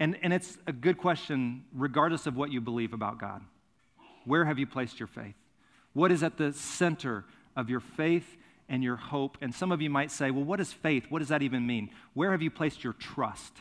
And, 0.00 0.16
and 0.22 0.32
it's 0.32 0.56
a 0.66 0.72
good 0.72 0.96
question, 0.96 1.64
regardless 1.74 2.26
of 2.26 2.34
what 2.34 2.50
you 2.50 2.62
believe 2.62 2.94
about 2.94 3.18
God. 3.18 3.42
Where 4.24 4.46
have 4.46 4.58
you 4.58 4.66
placed 4.66 4.98
your 4.98 5.06
faith? 5.06 5.34
What 5.92 6.10
is 6.10 6.22
at 6.22 6.38
the 6.38 6.54
center 6.54 7.26
of 7.54 7.68
your 7.68 7.80
faith 7.80 8.38
and 8.70 8.82
your 8.82 8.96
hope? 8.96 9.36
And 9.42 9.54
some 9.54 9.70
of 9.70 9.82
you 9.82 9.90
might 9.90 10.10
say, 10.10 10.30
well, 10.30 10.44
what 10.44 10.60
is 10.60 10.72
faith? 10.72 11.04
What 11.10 11.18
does 11.18 11.28
that 11.28 11.42
even 11.42 11.66
mean? 11.66 11.90
Where 12.14 12.30
have 12.30 12.40
you 12.40 12.50
placed 12.50 12.82
your 12.82 12.94
trust? 12.94 13.52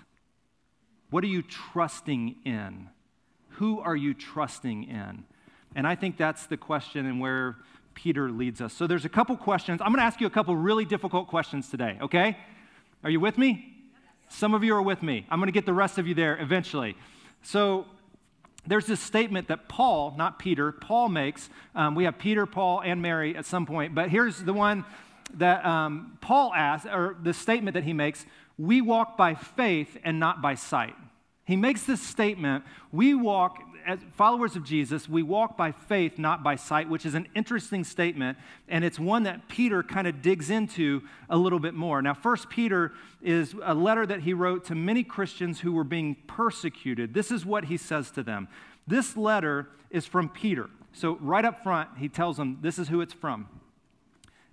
What 1.09 1.21
are 1.25 1.27
you 1.27 1.41
trusting 1.41 2.37
in? 2.45 2.91
Who 3.57 3.79
are 3.79 3.95
you 3.95 4.13
trusting 4.13 4.83
in? 4.83 5.23
And 5.75 5.85
I 5.85 5.95
think 5.95 6.17
that's 6.17 6.45
the 6.45 6.57
question 6.57 7.05
and 7.05 7.19
where 7.19 7.57
Peter 7.93 8.29
leads 8.29 8.61
us. 8.61 8.73
So 8.73 8.87
there's 8.87 9.05
a 9.05 9.09
couple 9.09 9.35
questions. 9.37 9.81
I'm 9.81 9.87
going 9.87 9.99
to 9.99 10.05
ask 10.05 10.21
you 10.21 10.27
a 10.27 10.31
couple 10.31 10.55
really 10.55 10.85
difficult 10.85 11.27
questions 11.27 11.69
today, 11.69 11.97
okay? 12.01 12.37
Are 13.03 13.09
you 13.09 13.19
with 13.19 13.37
me? 13.37 13.73
Some 14.29 14.53
of 14.53 14.63
you 14.63 14.75
are 14.75 14.81
with 14.81 15.03
me. 15.03 15.25
I'm 15.29 15.39
going 15.39 15.47
to 15.47 15.53
get 15.53 15.65
the 15.65 15.73
rest 15.73 15.97
of 15.97 16.07
you 16.07 16.13
there 16.13 16.37
eventually. 16.41 16.97
So 17.43 17.85
there's 18.67 18.85
this 18.85 18.99
statement 18.99 19.47
that 19.47 19.69
Paul, 19.69 20.13
not 20.17 20.39
Peter, 20.39 20.71
Paul 20.71 21.09
makes. 21.09 21.49
Um, 21.75 21.95
we 21.95 22.05
have 22.05 22.17
Peter, 22.17 22.45
Paul, 22.45 22.81
and 22.81 23.01
Mary 23.01 23.35
at 23.35 23.45
some 23.45 23.65
point, 23.65 23.93
but 23.93 24.09
here's 24.09 24.43
the 24.43 24.53
one 24.53 24.83
that 25.35 25.65
um, 25.65 26.17
Paul 26.21 26.53
asks, 26.53 26.87
or 26.87 27.15
the 27.21 27.33
statement 27.33 27.75
that 27.75 27.83
he 27.83 27.93
makes 27.93 28.25
we 28.57 28.81
walk 28.81 29.17
by 29.17 29.35
faith 29.35 29.97
and 30.03 30.19
not 30.19 30.41
by 30.41 30.55
sight. 30.55 30.95
He 31.45 31.55
makes 31.55 31.83
this 31.83 32.01
statement 32.01 32.63
we 32.91 33.13
walk, 33.13 33.61
as 33.85 33.99
followers 34.13 34.55
of 34.55 34.63
Jesus, 34.63 35.07
we 35.07 35.21
walk 35.21 35.55
by 35.55 35.71
faith, 35.71 36.17
not 36.17 36.43
by 36.43 36.55
sight, 36.55 36.89
which 36.89 37.05
is 37.05 37.13
an 37.13 37.27
interesting 37.35 37.83
statement, 37.83 38.37
and 38.67 38.83
it's 38.83 38.99
one 38.99 39.23
that 39.23 39.47
Peter 39.47 39.83
kind 39.83 40.07
of 40.07 40.23
digs 40.23 40.49
into 40.49 41.03
a 41.29 41.37
little 41.37 41.59
bit 41.59 41.75
more. 41.75 42.01
Now, 42.01 42.15
First 42.15 42.49
Peter 42.49 42.93
is 43.21 43.55
a 43.63 43.75
letter 43.75 44.05
that 44.07 44.21
he 44.21 44.33
wrote 44.33 44.65
to 44.65 44.75
many 44.75 45.03
Christians 45.03 45.59
who 45.59 45.71
were 45.71 45.83
being 45.83 46.15
persecuted. 46.25 47.13
This 47.13 47.29
is 47.29 47.45
what 47.45 47.65
he 47.65 47.77
says 47.77 48.09
to 48.11 48.23
them. 48.23 48.47
This 48.87 49.15
letter 49.15 49.69
is 49.91 50.05
from 50.05 50.29
Peter. 50.29 50.69
So, 50.93 51.17
right 51.21 51.45
up 51.45 51.61
front, 51.61 51.89
he 51.97 52.09
tells 52.09 52.37
them 52.37 52.59
this 52.61 52.79
is 52.79 52.87
who 52.87 53.01
it's 53.01 53.13
from. 53.13 53.49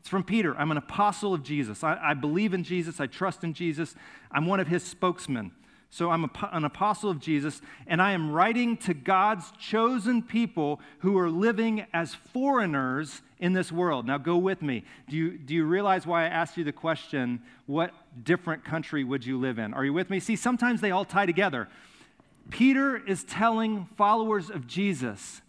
It's 0.00 0.08
from 0.08 0.24
Peter. 0.24 0.54
I'm 0.58 0.72
an 0.72 0.76
apostle 0.76 1.32
of 1.32 1.42
Jesus. 1.44 1.84
I, 1.84 1.96
I 2.02 2.14
believe 2.14 2.52
in 2.52 2.64
Jesus. 2.64 3.00
I 3.00 3.06
trust 3.06 3.44
in 3.44 3.54
Jesus. 3.54 3.94
I'm 4.32 4.46
one 4.46 4.58
of 4.58 4.66
his 4.66 4.82
spokesmen. 4.82 5.52
So 5.92 6.10
I'm 6.10 6.30
an 6.52 6.64
apostle 6.64 7.10
of 7.10 7.20
Jesus, 7.20 7.60
and 7.86 8.00
I 8.00 8.12
am 8.12 8.32
writing 8.32 8.78
to 8.78 8.94
God's 8.94 9.52
chosen 9.60 10.22
people 10.22 10.80
who 11.00 11.18
are 11.18 11.28
living 11.28 11.84
as 11.92 12.14
foreigners 12.14 13.20
in 13.38 13.52
this 13.52 13.70
world. 13.70 14.06
Now 14.06 14.16
go 14.16 14.38
with 14.38 14.62
me. 14.62 14.84
Do 15.10 15.18
you, 15.18 15.36
do 15.36 15.52
you 15.52 15.66
realize 15.66 16.06
why 16.06 16.24
I 16.24 16.28
asked 16.28 16.56
you 16.56 16.64
the 16.64 16.72
question, 16.72 17.42
what 17.66 17.92
different 18.24 18.64
country 18.64 19.04
would 19.04 19.26
you 19.26 19.38
live 19.38 19.58
in? 19.58 19.74
Are 19.74 19.84
you 19.84 19.92
with 19.92 20.08
me? 20.08 20.18
See, 20.18 20.34
sometimes 20.34 20.80
they 20.80 20.92
all 20.92 21.04
tie 21.04 21.26
together. 21.26 21.68
Peter 22.48 22.96
is 22.96 23.22
telling 23.24 23.86
followers 23.98 24.48
of 24.48 24.66
Jesus, 24.66 25.42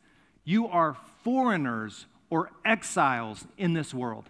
you 0.44 0.68
are 0.68 0.98
foreigners 1.24 2.06
or 2.30 2.52
exiles 2.66 3.48
in 3.58 3.72
this 3.72 3.94
world. 3.94 4.26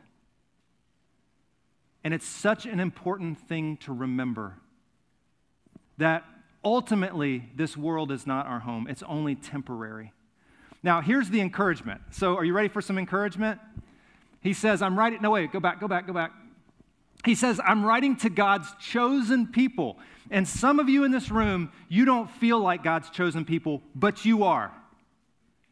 And 2.03 2.13
it's 2.13 2.27
such 2.27 2.67
an 2.67 2.79
important 2.79 3.39
thing 3.39 3.77
to 3.77 3.91
remember 3.91 4.58
that 5.97 6.23
ultimately 6.63 7.50
this 7.55 7.75
world 7.77 8.12
is 8.12 8.25
not 8.25 8.47
our 8.47 8.59
home, 8.59 8.88
it's 8.89 9.03
only 9.03 9.35
temporary. 9.35 10.13
Now, 10.81 11.01
here's 11.01 11.29
the 11.29 11.39
encouragement. 11.39 12.01
So, 12.12 12.35
are 12.35 12.43
you 12.43 12.53
ready 12.53 12.67
for 12.67 12.81
some 12.81 12.97
encouragement? 12.97 13.59
He 14.41 14.53
says, 14.53 14.81
I'm 14.81 15.00
writing, 15.00 15.21
no, 15.21 15.31
wait, 15.31 15.53
go 15.53 15.62
back, 15.62 15.79
go 15.79 15.88
back, 15.88 16.05
go 16.05 16.13
back. 16.13 16.31
He 17.23 17.35
says, 17.35 17.62
I'm 17.63 17.85
writing 17.85 18.17
to 18.17 18.29
God's 18.29 18.67
chosen 18.81 19.47
people. 19.47 19.97
And 20.29 20.45
some 20.45 20.79
of 20.79 20.89
you 20.89 21.05
in 21.05 21.12
this 21.12 21.31
room, 21.31 21.71
you 21.88 22.03
don't 22.03 22.29
feel 22.29 22.59
like 22.59 22.83
God's 22.83 23.09
chosen 23.09 23.45
people, 23.45 23.81
but 23.95 24.25
you 24.25 24.43
are. 24.43 24.73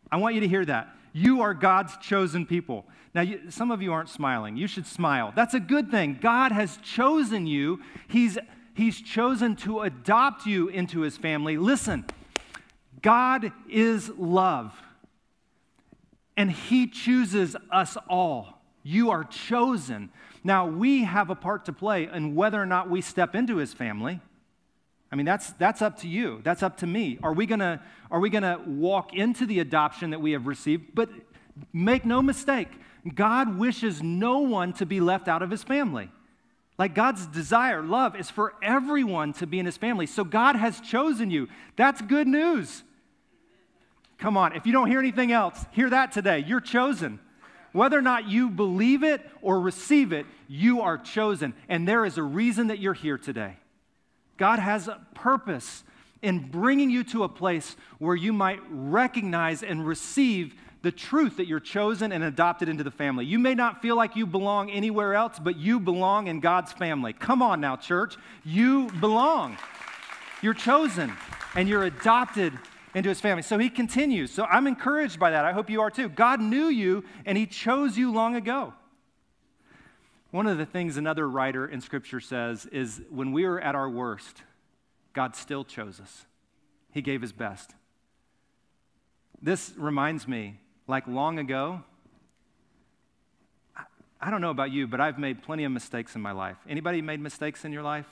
I 0.09 0.17
want 0.17 0.35
you 0.35 0.41
to 0.41 0.47
hear 0.47 0.63
that. 0.65 0.95
You 1.11 1.41
are 1.41 1.53
God's 1.53 1.97
chosen 1.97 2.45
people. 2.45 2.85
Now, 3.13 3.21
you, 3.21 3.49
some 3.49 3.71
of 3.71 3.81
you 3.81 3.91
aren't 3.91 4.07
smiling. 4.07 4.55
You 4.55 4.67
should 4.67 4.85
smile. 4.85 5.33
That's 5.35 5.53
a 5.53 5.59
good 5.59 5.91
thing. 5.91 6.17
God 6.21 6.53
has 6.53 6.77
chosen 6.77 7.45
you. 7.45 7.81
He's 8.07 8.37
He's 8.73 9.01
chosen 9.01 9.55
to 9.57 9.81
adopt 9.81 10.45
you 10.45 10.67
into 10.69 11.01
his 11.01 11.17
family. 11.17 11.57
Listen, 11.57 12.05
God 13.01 13.51
is 13.69 14.09
love. 14.09 14.73
and 16.37 16.51
He 16.51 16.87
chooses 16.87 17.55
us 17.71 17.97
all. 18.09 18.61
You 18.83 19.11
are 19.11 19.23
chosen. 19.23 20.09
Now, 20.43 20.65
we 20.65 21.03
have 21.03 21.29
a 21.29 21.35
part 21.35 21.65
to 21.65 21.73
play 21.73 22.09
in 22.11 22.33
whether 22.35 22.59
or 22.61 22.65
not 22.65 22.89
we 22.89 23.01
step 23.01 23.35
into 23.35 23.57
His 23.57 23.73
family. 23.73 24.19
I 25.11 25.15
mean, 25.15 25.25
that's, 25.25 25.51
that's 25.53 25.81
up 25.81 25.99
to 25.99 26.07
you. 26.07 26.39
That's 26.43 26.63
up 26.63 26.77
to 26.77 26.87
me. 26.87 27.19
Are 27.21 27.33
we 27.33 27.45
gonna, 27.45 27.81
are 28.09 28.19
we 28.19 28.29
gonna 28.29 28.61
walk 28.65 29.13
into 29.13 29.45
the 29.45 29.59
adoption 29.59 30.11
that 30.11 30.21
we 30.21 30.31
have 30.31 30.47
received? 30.47 30.95
But 30.95 31.09
make 31.73 32.05
no 32.05 32.21
mistake, 32.21 32.69
God 33.13 33.59
wishes 33.59 34.01
no 34.01 34.39
one 34.39 34.73
to 34.73 34.85
be 34.85 35.01
left 35.01 35.27
out 35.27 35.41
of 35.41 35.51
his 35.51 35.63
family. 35.63 36.09
Like 36.81 36.95
God's 36.95 37.27
desire, 37.27 37.83
love, 37.83 38.15
is 38.15 38.31
for 38.31 38.55
everyone 38.59 39.33
to 39.33 39.45
be 39.45 39.59
in 39.59 39.67
his 39.67 39.77
family. 39.77 40.07
So 40.07 40.23
God 40.23 40.55
has 40.55 40.81
chosen 40.81 41.29
you. 41.29 41.47
That's 41.75 42.01
good 42.01 42.27
news. 42.27 42.81
Come 44.17 44.35
on, 44.35 44.55
if 44.55 44.65
you 44.65 44.71
don't 44.71 44.87
hear 44.87 44.97
anything 44.97 45.31
else, 45.31 45.63
hear 45.73 45.91
that 45.91 46.11
today. 46.11 46.39
You're 46.39 46.59
chosen. 46.59 47.19
Whether 47.71 47.99
or 47.99 48.01
not 48.01 48.27
you 48.27 48.49
believe 48.49 49.03
it 49.03 49.21
or 49.43 49.59
receive 49.61 50.11
it, 50.11 50.25
you 50.47 50.81
are 50.81 50.97
chosen. 50.97 51.53
And 51.69 51.87
there 51.87 52.03
is 52.03 52.17
a 52.17 52.23
reason 52.23 52.65
that 52.69 52.79
you're 52.79 52.95
here 52.95 53.19
today. 53.19 53.57
God 54.37 54.57
has 54.57 54.87
a 54.87 54.99
purpose 55.13 55.83
in 56.23 56.49
bringing 56.49 56.89
you 56.89 57.03
to 57.03 57.23
a 57.23 57.29
place 57.29 57.75
where 57.99 58.15
you 58.15 58.33
might 58.33 58.59
recognize 58.71 59.61
and 59.61 59.85
receive 59.85 60.55
the 60.81 60.91
truth 60.91 61.37
that 61.37 61.47
you're 61.47 61.59
chosen 61.59 62.11
and 62.11 62.23
adopted 62.23 62.67
into 62.67 62.83
the 62.83 62.91
family. 62.91 63.25
You 63.25 63.37
may 63.37 63.53
not 63.53 63.81
feel 63.81 63.95
like 63.95 64.15
you 64.15 64.25
belong 64.25 64.71
anywhere 64.71 65.13
else, 65.13 65.37
but 65.39 65.57
you 65.57 65.79
belong 65.79 66.27
in 66.27 66.39
God's 66.39 66.73
family. 66.73 67.13
Come 67.13 67.41
on 67.41 67.61
now, 67.61 67.75
church. 67.75 68.17
You 68.43 68.89
belong. 68.99 69.57
You're 70.41 70.55
chosen 70.55 71.13
and 71.55 71.69
you're 71.69 71.83
adopted 71.83 72.57
into 72.95 73.09
his 73.09 73.21
family. 73.21 73.43
So 73.43 73.59
he 73.59 73.69
continues. 73.69 74.31
So 74.31 74.43
I'm 74.45 74.65
encouraged 74.65 75.19
by 75.19 75.31
that. 75.31 75.45
I 75.45 75.53
hope 75.53 75.69
you 75.69 75.81
are 75.81 75.91
too. 75.91 76.09
God 76.09 76.41
knew 76.41 76.65
you 76.65 77.03
and 77.25 77.37
he 77.37 77.45
chose 77.45 77.97
you 77.97 78.11
long 78.11 78.35
ago. 78.35 78.73
One 80.31 80.47
of 80.47 80.57
the 80.57 80.65
things 80.65 80.97
another 80.97 81.29
writer 81.29 81.67
in 81.67 81.81
Scripture 81.81 82.21
says 82.21 82.65
is 82.67 83.01
when 83.09 83.33
we 83.33 83.45
were 83.45 83.59
at 83.59 83.75
our 83.75 83.89
worst, 83.89 84.43
God 85.13 85.35
still 85.35 85.63
chose 85.63 85.99
us. 85.99 86.25
He 86.91 87.01
gave 87.01 87.21
his 87.21 87.33
best. 87.33 87.75
This 89.41 89.73
reminds 89.75 90.27
me, 90.27 90.59
like 90.91 91.07
long 91.07 91.39
ago, 91.39 91.81
I 94.19 94.29
don't 94.29 94.41
know 94.41 94.49
about 94.51 94.71
you, 94.71 94.87
but 94.87 94.99
I've 94.99 95.17
made 95.17 95.41
plenty 95.41 95.63
of 95.63 95.71
mistakes 95.71 96.15
in 96.15 96.21
my 96.21 96.33
life. 96.33 96.57
Anybody 96.69 97.01
made 97.01 97.21
mistakes 97.21 97.63
in 97.63 97.71
your 97.71 97.81
life? 97.81 98.05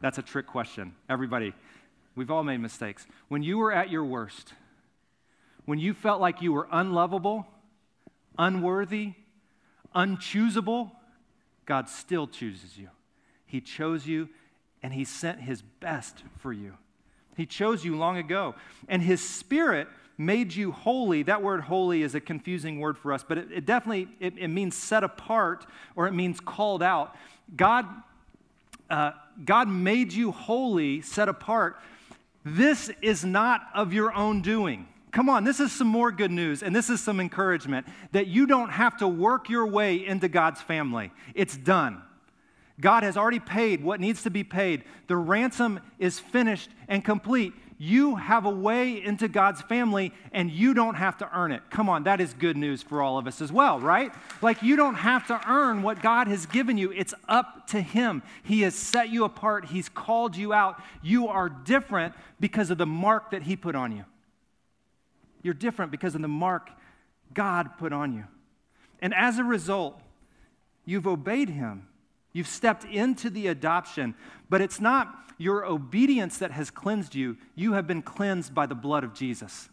That's 0.00 0.16
a 0.16 0.22
trick 0.22 0.46
question. 0.46 0.94
Everybody, 1.08 1.52
we've 2.14 2.30
all 2.30 2.44
made 2.44 2.60
mistakes. 2.60 3.06
When 3.28 3.42
you 3.42 3.58
were 3.58 3.72
at 3.72 3.90
your 3.90 4.04
worst, 4.04 4.54
when 5.66 5.80
you 5.80 5.92
felt 5.92 6.20
like 6.20 6.40
you 6.40 6.52
were 6.52 6.68
unlovable, 6.70 7.48
unworthy, 8.38 9.14
unchoosable, 9.94 10.92
God 11.66 11.88
still 11.88 12.28
chooses 12.28 12.78
you. 12.78 12.90
He 13.44 13.60
chose 13.60 14.06
you 14.06 14.28
and 14.84 14.94
He 14.94 15.04
sent 15.04 15.40
His 15.40 15.62
best 15.62 16.22
for 16.38 16.52
you. 16.52 16.74
He 17.36 17.44
chose 17.44 17.84
you 17.84 17.96
long 17.96 18.18
ago. 18.18 18.54
And 18.88 19.02
His 19.02 19.20
Spirit 19.20 19.88
made 20.20 20.54
you 20.54 20.70
holy. 20.70 21.22
That 21.22 21.42
word 21.42 21.62
holy 21.62 22.02
is 22.02 22.14
a 22.14 22.20
confusing 22.20 22.78
word 22.78 22.98
for 22.98 23.14
us, 23.14 23.24
but 23.26 23.38
it, 23.38 23.50
it 23.50 23.64
definitely 23.64 24.06
it, 24.20 24.34
it, 24.36 24.48
means 24.48 24.76
set 24.76 25.02
apart 25.02 25.64
or 25.96 26.06
it 26.06 26.12
means 26.12 26.40
called 26.40 26.82
out. 26.82 27.16
God, 27.56 27.86
uh, 28.90 29.12
God 29.42 29.68
made 29.68 30.12
you 30.12 30.30
holy, 30.30 31.00
set 31.00 31.30
apart. 31.30 31.78
This 32.44 32.90
is 33.00 33.24
not 33.24 33.62
of 33.74 33.94
your 33.94 34.12
own 34.12 34.42
doing. 34.42 34.86
Come 35.10 35.30
on, 35.30 35.42
this 35.42 35.58
is 35.58 35.72
some 35.72 35.88
more 35.88 36.12
good 36.12 36.30
news, 36.30 36.62
and 36.62 36.76
this 36.76 36.90
is 36.90 37.00
some 37.00 37.18
encouragement 37.18 37.86
that 38.12 38.26
you 38.26 38.46
don't 38.46 38.70
have 38.70 38.98
to 38.98 39.08
work 39.08 39.48
your 39.48 39.66
way 39.66 40.06
into 40.06 40.28
God's 40.28 40.60
family. 40.60 41.12
It's 41.34 41.56
done. 41.56 42.02
God 42.78 43.04
has 43.04 43.16
already 43.16 43.40
paid 43.40 43.82
what 43.82 44.00
needs 44.00 44.22
to 44.24 44.30
be 44.30 44.44
paid. 44.44 44.84
The 45.06 45.16
ransom 45.16 45.80
is 45.98 46.20
finished 46.20 46.68
and 46.88 47.02
complete. 47.02 47.54
You 47.82 48.16
have 48.16 48.44
a 48.44 48.50
way 48.50 49.02
into 49.02 49.26
God's 49.26 49.62
family 49.62 50.12
and 50.32 50.50
you 50.50 50.74
don't 50.74 50.96
have 50.96 51.16
to 51.16 51.30
earn 51.34 51.50
it. 51.50 51.62
Come 51.70 51.88
on, 51.88 52.04
that 52.04 52.20
is 52.20 52.34
good 52.34 52.58
news 52.58 52.82
for 52.82 53.00
all 53.00 53.16
of 53.16 53.26
us 53.26 53.40
as 53.40 53.50
well, 53.50 53.80
right? 53.80 54.12
Like 54.42 54.62
you 54.62 54.76
don't 54.76 54.96
have 54.96 55.26
to 55.28 55.40
earn 55.48 55.80
what 55.80 56.02
God 56.02 56.28
has 56.28 56.44
given 56.44 56.76
you. 56.76 56.92
It's 56.92 57.14
up 57.26 57.68
to 57.68 57.80
Him. 57.80 58.22
He 58.42 58.60
has 58.60 58.74
set 58.74 59.08
you 59.08 59.24
apart, 59.24 59.64
He's 59.64 59.88
called 59.88 60.36
you 60.36 60.52
out. 60.52 60.78
You 61.02 61.28
are 61.28 61.48
different 61.48 62.12
because 62.38 62.68
of 62.68 62.76
the 62.76 62.84
mark 62.84 63.30
that 63.30 63.44
He 63.44 63.56
put 63.56 63.74
on 63.74 63.96
you. 63.96 64.04
You're 65.42 65.54
different 65.54 65.90
because 65.90 66.14
of 66.14 66.20
the 66.20 66.28
mark 66.28 66.68
God 67.32 67.78
put 67.78 67.94
on 67.94 68.12
you. 68.12 68.24
And 69.00 69.14
as 69.14 69.38
a 69.38 69.44
result, 69.44 69.98
you've 70.84 71.06
obeyed 71.06 71.48
him. 71.48 71.86
You've 72.32 72.46
stepped 72.46 72.84
into 72.84 73.30
the 73.30 73.48
adoption, 73.48 74.14
but 74.48 74.60
it's 74.60 74.80
not 74.80 75.14
your 75.38 75.64
obedience 75.64 76.38
that 76.38 76.50
has 76.50 76.70
cleansed 76.70 77.14
you. 77.14 77.36
You 77.54 77.72
have 77.72 77.86
been 77.86 78.02
cleansed 78.02 78.54
by 78.54 78.66
the 78.66 78.74
blood 78.74 79.04
of 79.04 79.14
Jesus. 79.14 79.68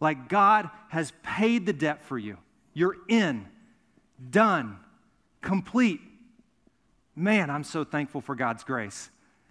Like 0.00 0.28
God 0.28 0.70
has 0.88 1.12
paid 1.22 1.66
the 1.66 1.72
debt 1.72 2.04
for 2.04 2.18
you. 2.18 2.38
You're 2.72 2.96
in, 3.08 3.46
done, 4.30 4.78
complete. 5.42 6.00
Man, 7.14 7.50
I'm 7.50 7.64
so 7.64 7.84
thankful 7.84 8.20
for 8.20 8.34
God's 8.34 8.64
grace. 8.64 9.10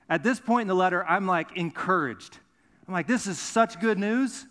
At 0.10 0.24
this 0.24 0.40
point 0.40 0.64
in 0.64 0.68
the 0.68 0.76
letter, 0.76 1.06
I'm 1.06 1.28
like 1.28 1.56
encouraged. 1.56 2.40
I'm 2.88 2.94
like, 2.94 3.08
this 3.08 3.28
is 3.28 3.38
such 3.38 3.80
good 3.80 4.00
news. 4.00 4.46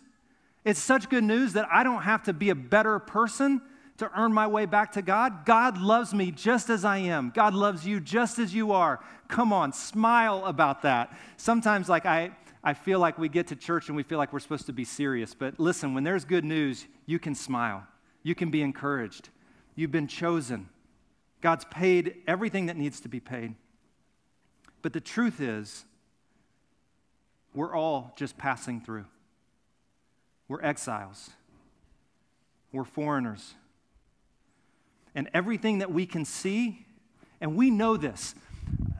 It's 0.64 0.80
such 0.80 1.08
good 1.08 1.24
news 1.24 1.54
that 1.54 1.66
I 1.72 1.82
don't 1.82 2.02
have 2.02 2.24
to 2.24 2.32
be 2.32 2.50
a 2.50 2.54
better 2.54 2.98
person 2.98 3.62
to 3.98 4.10
earn 4.18 4.32
my 4.32 4.46
way 4.46 4.66
back 4.66 4.92
to 4.92 5.02
God. 5.02 5.44
God 5.46 5.78
loves 5.78 6.12
me 6.12 6.30
just 6.30 6.68
as 6.70 6.84
I 6.84 6.98
am. 6.98 7.30
God 7.34 7.54
loves 7.54 7.86
you 7.86 8.00
just 8.00 8.38
as 8.38 8.54
you 8.54 8.72
are. 8.72 9.00
Come 9.28 9.52
on, 9.52 9.72
smile 9.72 10.44
about 10.44 10.82
that. 10.82 11.16
Sometimes, 11.36 11.88
like, 11.88 12.06
I, 12.06 12.30
I 12.62 12.74
feel 12.74 12.98
like 12.98 13.18
we 13.18 13.28
get 13.28 13.46
to 13.48 13.56
church 13.56 13.88
and 13.88 13.96
we 13.96 14.02
feel 14.02 14.18
like 14.18 14.32
we're 14.32 14.40
supposed 14.40 14.66
to 14.66 14.72
be 14.72 14.84
serious. 14.84 15.34
But 15.34 15.58
listen, 15.58 15.94
when 15.94 16.04
there's 16.04 16.24
good 16.24 16.44
news, 16.44 16.86
you 17.06 17.18
can 17.18 17.34
smile, 17.34 17.86
you 18.22 18.34
can 18.34 18.50
be 18.50 18.62
encouraged. 18.62 19.30
You've 19.74 19.92
been 19.92 20.08
chosen. 20.08 20.68
God's 21.40 21.64
paid 21.66 22.16
everything 22.26 22.66
that 22.66 22.76
needs 22.76 23.00
to 23.00 23.08
be 23.08 23.20
paid. 23.20 23.54
But 24.82 24.92
the 24.92 25.00
truth 25.00 25.40
is, 25.40 25.84
we're 27.54 27.74
all 27.74 28.12
just 28.16 28.36
passing 28.36 28.80
through. 28.80 29.06
We're 30.48 30.62
exiles, 30.62 31.30
we're 32.72 32.84
foreigners. 32.84 33.54
And 35.16 35.30
everything 35.32 35.78
that 35.78 35.90
we 35.90 36.04
can 36.04 36.26
see, 36.26 36.84
and 37.40 37.56
we 37.56 37.70
know 37.70 37.96
this, 37.96 38.34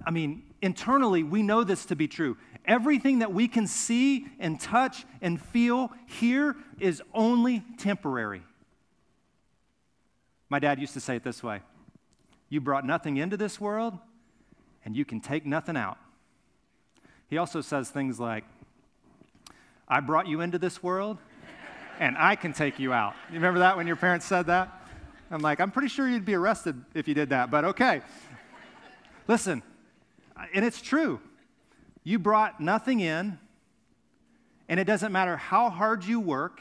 I 0.06 0.10
mean, 0.10 0.42
internally, 0.62 1.22
we 1.22 1.42
know 1.42 1.62
this 1.62 1.84
to 1.86 1.94
be 1.94 2.08
true. 2.08 2.38
Everything 2.64 3.18
that 3.18 3.32
we 3.32 3.46
can 3.46 3.66
see 3.66 4.26
and 4.40 4.58
touch 4.58 5.04
and 5.20 5.40
feel 5.40 5.92
here 6.06 6.56
is 6.80 7.02
only 7.12 7.62
temporary. 7.76 8.42
My 10.48 10.58
dad 10.58 10.80
used 10.80 10.94
to 10.94 11.00
say 11.00 11.16
it 11.16 11.22
this 11.22 11.42
way 11.42 11.60
You 12.48 12.62
brought 12.62 12.86
nothing 12.86 13.18
into 13.18 13.36
this 13.36 13.60
world, 13.60 13.98
and 14.86 14.96
you 14.96 15.04
can 15.04 15.20
take 15.20 15.44
nothing 15.44 15.76
out. 15.76 15.98
He 17.28 17.36
also 17.36 17.60
says 17.60 17.90
things 17.90 18.18
like, 18.18 18.44
I 19.86 20.00
brought 20.00 20.28
you 20.28 20.40
into 20.40 20.58
this 20.58 20.82
world, 20.82 21.18
and 22.00 22.16
I 22.16 22.36
can 22.36 22.54
take 22.54 22.78
you 22.78 22.94
out. 22.94 23.12
You 23.28 23.34
remember 23.34 23.60
that 23.60 23.76
when 23.76 23.86
your 23.86 23.96
parents 23.96 24.24
said 24.24 24.46
that? 24.46 24.75
I'm 25.30 25.40
like, 25.40 25.60
I'm 25.60 25.70
pretty 25.70 25.88
sure 25.88 26.08
you'd 26.08 26.24
be 26.24 26.34
arrested 26.34 26.82
if 26.94 27.08
you 27.08 27.14
did 27.14 27.30
that, 27.30 27.50
but 27.50 27.64
okay. 27.64 28.02
Listen, 29.28 29.62
and 30.54 30.64
it's 30.64 30.80
true. 30.80 31.20
You 32.04 32.18
brought 32.18 32.60
nothing 32.60 33.00
in, 33.00 33.38
and 34.68 34.78
it 34.78 34.84
doesn't 34.84 35.12
matter 35.12 35.36
how 35.36 35.70
hard 35.70 36.04
you 36.04 36.20
work 36.20 36.60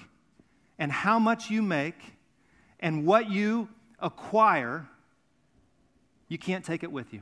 and 0.80 0.92
how 0.92 1.20
much 1.20 1.50
you 1.50 1.62
make 1.62 2.14
and 2.80 3.06
what 3.06 3.30
you 3.30 3.70
acquire, 4.00 4.88
you 6.28 6.38
can't 6.38 6.66
take 6.66 6.84
it 6.84 6.92
with 6.92 7.14
you. 7.14 7.22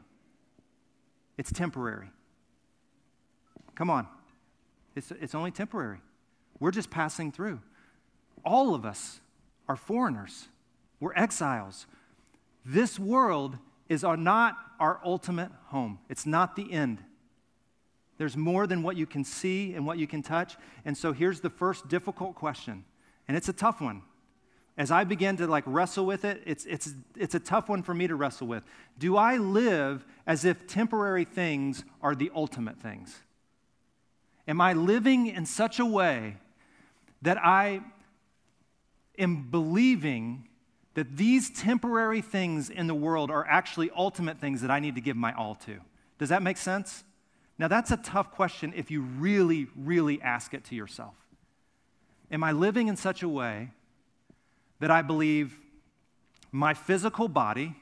It's 1.37 1.51
temporary. 1.51 2.09
Come 3.75 3.89
on. 3.89 4.07
It's, 4.95 5.11
it's 5.11 5.35
only 5.35 5.51
temporary. 5.51 5.99
We're 6.59 6.71
just 6.71 6.89
passing 6.89 7.31
through 7.31 7.59
all 8.45 8.75
of 8.75 8.85
us 8.85 9.19
are 9.67 9.75
foreigners, 9.75 10.47
we're 11.03 11.13
exiles. 11.15 11.85
This 12.65 12.97
world 12.97 13.57
is 13.89 14.05
our, 14.05 14.15
not 14.15 14.57
our 14.79 15.01
ultimate 15.03 15.51
home, 15.65 15.99
it's 16.09 16.25
not 16.25 16.55
the 16.55 16.71
end. 16.71 17.03
There's 18.17 18.37
more 18.37 18.67
than 18.67 18.83
what 18.83 18.95
you 18.95 19.05
can 19.05 19.25
see 19.25 19.73
and 19.73 19.85
what 19.85 19.97
you 19.97 20.07
can 20.07 20.21
touch. 20.21 20.55
And 20.85 20.97
so 20.97 21.11
here's 21.11 21.41
the 21.41 21.49
first 21.49 21.89
difficult 21.89 22.35
question, 22.35 22.85
and 23.27 23.35
it's 23.35 23.49
a 23.49 23.53
tough 23.53 23.81
one. 23.81 24.03
As 24.77 24.91
I 24.91 25.03
begin 25.03 25.35
to 25.37 25.45
like 25.45 25.65
wrestle 25.67 26.05
with 26.05 26.23
it, 26.23 26.41
it's, 26.45 26.65
it's, 26.65 26.93
it's 27.17 27.35
a 27.35 27.39
tough 27.39 27.67
one 27.67 27.83
for 27.83 27.93
me 27.93 28.07
to 28.07 28.15
wrestle 28.15 28.47
with. 28.47 28.63
Do 28.97 29.17
I 29.17 29.35
live 29.37 30.05
as 30.25 30.45
if 30.45 30.65
temporary 30.67 31.25
things 31.25 31.83
are 32.01 32.15
the 32.15 32.31
ultimate 32.33 32.79
things? 32.79 33.19
Am 34.47 34.61
I 34.61 34.71
living 34.73 35.27
in 35.27 35.45
such 35.45 35.79
a 35.79 35.85
way 35.85 36.37
that 37.21 37.37
I 37.37 37.81
am 39.19 39.49
believing 39.51 40.47
that 40.95 41.17
these 41.17 41.49
temporary 41.49 42.21
things 42.21 42.69
in 42.69 42.87
the 42.87 42.95
world 42.95 43.31
are 43.31 43.45
actually 43.47 43.89
ultimate 43.95 44.39
things 44.39 44.61
that 44.61 44.69
I 44.69 44.79
need 44.79 44.95
to 44.95 45.01
give 45.01 45.17
my 45.17 45.33
all 45.33 45.55
to. 45.55 45.79
Does 46.19 46.29
that 46.29 46.43
make 46.43 46.57
sense? 46.57 47.03
Now, 47.57 47.67
that's 47.67 47.91
a 47.91 47.97
tough 47.97 48.31
question 48.31 48.73
if 48.75 48.91
you 48.91 49.01
really, 49.01 49.67
really 49.75 50.21
ask 50.21 50.53
it 50.53 50.63
to 50.65 50.75
yourself. 50.75 51.15
Am 52.31 52.43
I 52.43 52.51
living 52.51 52.87
in 52.87 52.95
such 52.95 53.21
a 53.23 53.29
way 53.29 53.69
that 54.79 54.91
I 54.91 55.01
believe 55.01 55.57
my 56.51 56.73
physical 56.73 57.27
body, 57.27 57.75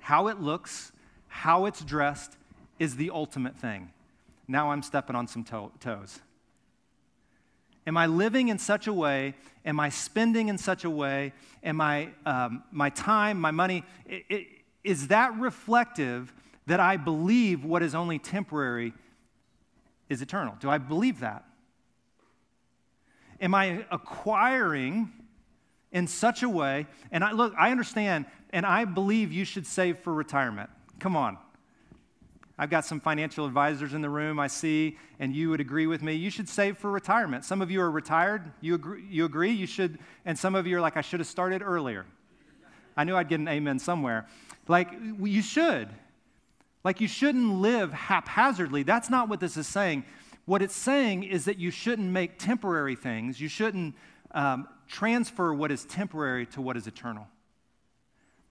how 0.00 0.28
it 0.28 0.40
looks, 0.40 0.92
how 1.28 1.66
it's 1.66 1.82
dressed, 1.82 2.36
is 2.78 2.96
the 2.96 3.10
ultimate 3.10 3.56
thing? 3.56 3.92
Now 4.48 4.70
I'm 4.70 4.82
stepping 4.82 5.16
on 5.16 5.26
some 5.28 5.44
to- 5.44 5.72
toes. 5.80 6.20
Am 7.86 7.96
I 7.96 8.06
living 8.06 8.48
in 8.48 8.58
such 8.58 8.86
a 8.86 8.92
way? 8.92 9.34
Am 9.64 9.80
I 9.80 9.88
spending 9.88 10.48
in 10.48 10.58
such 10.58 10.84
a 10.84 10.90
way? 10.90 11.32
Am 11.62 11.80
I, 11.80 12.10
um, 12.26 12.62
my 12.70 12.90
time, 12.90 13.40
my 13.40 13.50
money, 13.50 13.84
it, 14.06 14.24
it, 14.28 14.46
is 14.84 15.08
that 15.08 15.34
reflective 15.38 16.32
that 16.66 16.80
I 16.80 16.96
believe 16.96 17.64
what 17.64 17.82
is 17.82 17.94
only 17.94 18.18
temporary 18.18 18.92
is 20.08 20.22
eternal? 20.22 20.56
Do 20.60 20.70
I 20.70 20.78
believe 20.78 21.20
that? 21.20 21.44
Am 23.40 23.54
I 23.54 23.84
acquiring 23.90 25.10
in 25.92 26.06
such 26.06 26.42
a 26.42 26.48
way, 26.48 26.86
and 27.10 27.24
I 27.24 27.32
look, 27.32 27.52
I 27.58 27.70
understand, 27.70 28.26
and 28.50 28.64
I 28.64 28.84
believe 28.84 29.32
you 29.32 29.44
should 29.44 29.66
save 29.66 29.98
for 29.98 30.12
retirement. 30.12 30.70
Come 30.98 31.16
on. 31.16 31.36
I've 32.60 32.68
got 32.68 32.84
some 32.84 33.00
financial 33.00 33.46
advisors 33.46 33.94
in 33.94 34.02
the 34.02 34.10
room 34.10 34.38
I 34.38 34.46
see, 34.46 34.98
and 35.18 35.34
you 35.34 35.48
would 35.48 35.62
agree 35.62 35.86
with 35.86 36.02
me. 36.02 36.12
You 36.12 36.28
should 36.28 36.46
save 36.46 36.76
for 36.76 36.90
retirement. 36.90 37.46
Some 37.46 37.62
of 37.62 37.70
you 37.70 37.80
are 37.80 37.90
retired. 37.90 38.52
You 38.60 38.74
agree? 38.74 39.02
You, 39.08 39.24
agree? 39.24 39.50
you 39.50 39.66
should, 39.66 39.98
and 40.26 40.38
some 40.38 40.54
of 40.54 40.66
you 40.66 40.76
are 40.76 40.80
like, 40.82 40.98
I 40.98 41.00
should 41.00 41.20
have 41.20 41.26
started 41.26 41.62
earlier. 41.62 42.04
I 42.98 43.04
knew 43.04 43.16
I'd 43.16 43.30
get 43.30 43.40
an 43.40 43.48
amen 43.48 43.78
somewhere. 43.78 44.26
Like, 44.68 44.90
you 45.22 45.40
should. 45.40 45.88
Like, 46.84 47.00
you 47.00 47.08
shouldn't 47.08 47.62
live 47.62 47.94
haphazardly. 47.94 48.82
That's 48.82 49.08
not 49.08 49.30
what 49.30 49.40
this 49.40 49.56
is 49.56 49.66
saying. 49.66 50.04
What 50.44 50.60
it's 50.60 50.76
saying 50.76 51.22
is 51.22 51.46
that 51.46 51.56
you 51.56 51.70
shouldn't 51.70 52.10
make 52.10 52.38
temporary 52.38 52.94
things, 52.94 53.40
you 53.40 53.48
shouldn't 53.48 53.94
um, 54.32 54.68
transfer 54.86 55.54
what 55.54 55.72
is 55.72 55.86
temporary 55.86 56.44
to 56.48 56.60
what 56.60 56.76
is 56.76 56.86
eternal. 56.86 57.26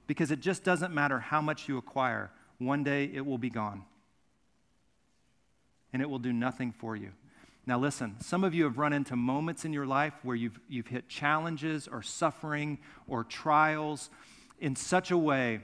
Because 0.08 0.32
it 0.32 0.40
just 0.40 0.64
doesn't 0.64 0.96
matter 0.96 1.20
how 1.20 1.42
much 1.42 1.70
you 1.70 1.78
acquire, 1.78 2.32
one 2.58 2.84
day 2.84 3.04
it 3.14 3.24
will 3.24 3.38
be 3.38 3.52
gone 3.52 3.84
and 5.94 6.02
it 6.02 6.10
will 6.10 6.20
do 6.20 6.34
nothing 6.34 6.72
for 6.72 6.96
you. 6.96 7.12
Now, 7.66 7.78
listen, 7.78 8.16
some 8.20 8.44
of 8.44 8.56
you 8.56 8.64
have 8.64 8.78
run 8.78 8.94
into 8.94 9.16
moments 9.16 9.64
in 9.64 9.74
your 9.74 9.86
life 9.86 10.14
where 10.24 10.36
you've, 10.36 10.60
you've 10.68 10.88
hit 10.88 11.08
challenges 11.08 11.88
or 11.88 12.02
suffering 12.02 12.80
or 13.08 13.24
trials 13.24 14.10
in 14.60 14.76
such 14.76 15.12
a 15.12 15.18
way 15.18 15.62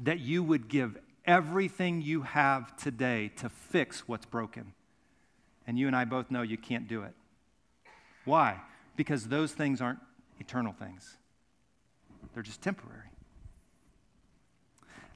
that 0.00 0.20
you 0.20 0.42
would 0.42 0.68
give 0.68 0.96
everything 1.24 2.00
you 2.02 2.22
have 2.22 2.76
today 2.76 3.32
to 3.36 3.48
fix 3.48 4.06
what's 4.06 4.26
broken. 4.26 4.72
And 5.66 5.78
you 5.78 5.86
and 5.86 5.96
I 5.96 6.04
both 6.04 6.30
know 6.30 6.42
you 6.42 6.56
can't 6.56 6.88
do 6.88 7.02
it. 7.02 7.14
Why? 8.24 8.60
Because 8.96 9.28
those 9.28 9.52
things 9.52 9.80
aren't 9.80 9.98
eternal 10.38 10.72
things, 10.72 11.16
they're 12.32 12.42
just 12.42 12.62
temporary. 12.62 13.08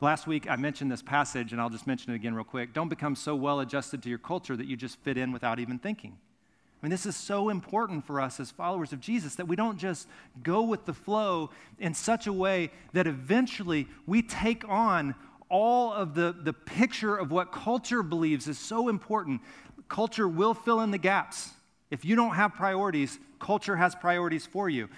Last 0.02 0.26
week, 0.26 0.50
I 0.50 0.56
mentioned 0.56 0.90
this 0.90 1.00
passage, 1.00 1.52
and 1.52 1.60
I'll 1.60 1.70
just 1.70 1.86
mention 1.86 2.12
it 2.12 2.16
again 2.16 2.34
real 2.34 2.42
quick. 2.42 2.72
Don't 2.72 2.88
become 2.88 3.14
so 3.14 3.36
well 3.36 3.60
adjusted 3.60 4.02
to 4.02 4.08
your 4.08 4.18
culture 4.18 4.56
that 4.56 4.66
you 4.66 4.76
just 4.76 4.98
fit 4.98 5.16
in 5.16 5.30
without 5.30 5.60
even 5.60 5.78
thinking. 5.78 6.18
I 6.18 6.84
mean, 6.84 6.90
this 6.90 7.06
is 7.06 7.14
so 7.14 7.50
important 7.50 8.04
for 8.04 8.20
us 8.20 8.40
as 8.40 8.50
followers 8.50 8.92
of 8.92 8.98
Jesus 8.98 9.36
that 9.36 9.46
we 9.46 9.54
don't 9.54 9.78
just 9.78 10.08
go 10.42 10.62
with 10.62 10.86
the 10.86 10.92
flow 10.92 11.50
in 11.78 11.94
such 11.94 12.26
a 12.26 12.32
way 12.32 12.72
that 12.94 13.06
eventually 13.06 13.86
we 14.04 14.22
take 14.22 14.68
on 14.68 15.14
all 15.48 15.92
of 15.92 16.14
the, 16.14 16.34
the 16.36 16.52
picture 16.52 17.14
of 17.14 17.30
what 17.30 17.52
culture 17.52 18.02
believes 18.02 18.48
is 18.48 18.58
so 18.58 18.88
important. 18.88 19.40
Culture 19.88 20.26
will 20.26 20.52
fill 20.54 20.80
in 20.80 20.90
the 20.90 20.98
gaps. 20.98 21.50
If 21.92 22.04
you 22.04 22.16
don't 22.16 22.34
have 22.34 22.54
priorities, 22.54 23.20
culture 23.38 23.76
has 23.76 23.94
priorities 23.94 24.46
for 24.46 24.68
you 24.68 24.88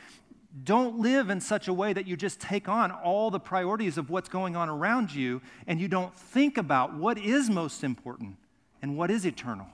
don't 0.62 1.00
live 1.00 1.30
in 1.30 1.40
such 1.40 1.66
a 1.66 1.72
way 1.72 1.92
that 1.92 2.06
you 2.06 2.16
just 2.16 2.40
take 2.40 2.68
on 2.68 2.92
all 2.92 3.30
the 3.30 3.40
priorities 3.40 3.98
of 3.98 4.08
what's 4.08 4.28
going 4.28 4.54
on 4.54 4.68
around 4.68 5.12
you 5.12 5.42
and 5.66 5.80
you 5.80 5.88
don't 5.88 6.14
think 6.14 6.58
about 6.58 6.94
what 6.94 7.18
is 7.18 7.50
most 7.50 7.82
important 7.82 8.36
and 8.80 8.96
what 8.96 9.10
is 9.10 9.24
eternal. 9.24 9.66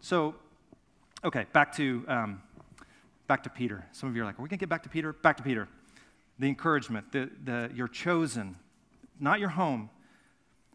So, 0.00 0.34
okay, 1.22 1.44
back 1.52 1.76
to, 1.76 2.04
um, 2.08 2.42
back 3.26 3.42
to 3.42 3.50
Peter. 3.50 3.84
Some 3.92 4.08
of 4.08 4.16
you 4.16 4.22
are 4.22 4.24
like, 4.24 4.38
are 4.38 4.42
we 4.42 4.48
going 4.48 4.58
to 4.58 4.62
get 4.62 4.70
back 4.70 4.84
to 4.84 4.88
Peter? 4.88 5.12
Back 5.12 5.36
to 5.36 5.42
Peter. 5.42 5.68
The 6.38 6.48
encouragement, 6.48 7.12
the, 7.12 7.28
the, 7.44 7.70
you're 7.74 7.88
chosen, 7.88 8.56
not 9.18 9.40
your 9.40 9.50
home. 9.50 9.90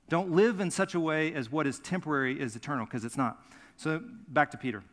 Don't 0.09 0.31
live 0.31 0.59
in 0.59 0.69
such 0.69 0.93
a 0.93 0.99
way 0.99 1.33
as 1.33 1.51
what 1.51 1.65
is 1.65 1.79
temporary 1.79 2.39
is 2.39 2.55
eternal, 2.55 2.85
because 2.85 3.03
it's 3.03 3.17
not. 3.17 3.43
So, 3.77 4.03
back 4.27 4.51
to 4.51 4.57
Peter. 4.57 4.83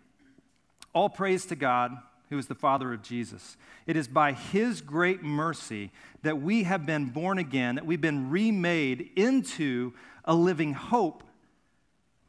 All 0.94 1.10
praise 1.10 1.44
to 1.46 1.56
God 1.56 1.98
who 2.32 2.38
is 2.38 2.46
the 2.46 2.54
Father 2.54 2.94
of 2.94 3.02
Jesus. 3.02 3.58
It 3.86 3.94
is 3.94 4.08
by 4.08 4.32
His 4.32 4.80
great 4.80 5.22
mercy 5.22 5.90
that 6.22 6.40
we 6.40 6.62
have 6.62 6.86
been 6.86 7.10
born 7.10 7.36
again, 7.36 7.74
that 7.74 7.84
we've 7.84 8.00
been 8.00 8.30
remade 8.30 9.10
into 9.16 9.92
a 10.24 10.34
living 10.34 10.72
hope. 10.72 11.24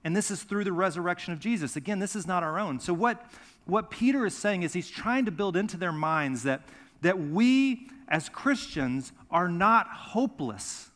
And 0.03 0.13
this 0.13 0.29
is 0.29 0.43
through 0.43 0.65
the 0.65 0.73
resurrection 0.73 1.31
of 1.31 1.39
Jesus. 1.39 1.77
Again, 1.77 1.99
this 1.99 2.17
is 2.17 2.27
not 2.27 2.43
our 2.43 2.59
own. 2.59 2.81
So, 2.81 2.93
what, 2.93 3.31
what 3.65 3.89
Peter 3.89 4.25
is 4.25 4.35
saying 4.35 4.63
is 4.63 4.73
he's 4.73 4.89
trying 4.89 5.23
to 5.23 5.31
build 5.31 5.55
into 5.55 5.77
their 5.77 5.93
minds 5.93 6.43
that, 6.43 6.63
that 7.01 7.17
we 7.17 7.87
as 8.09 8.27
Christians 8.27 9.13
are 9.31 9.47
not 9.47 9.87
hopeless. 9.87 10.89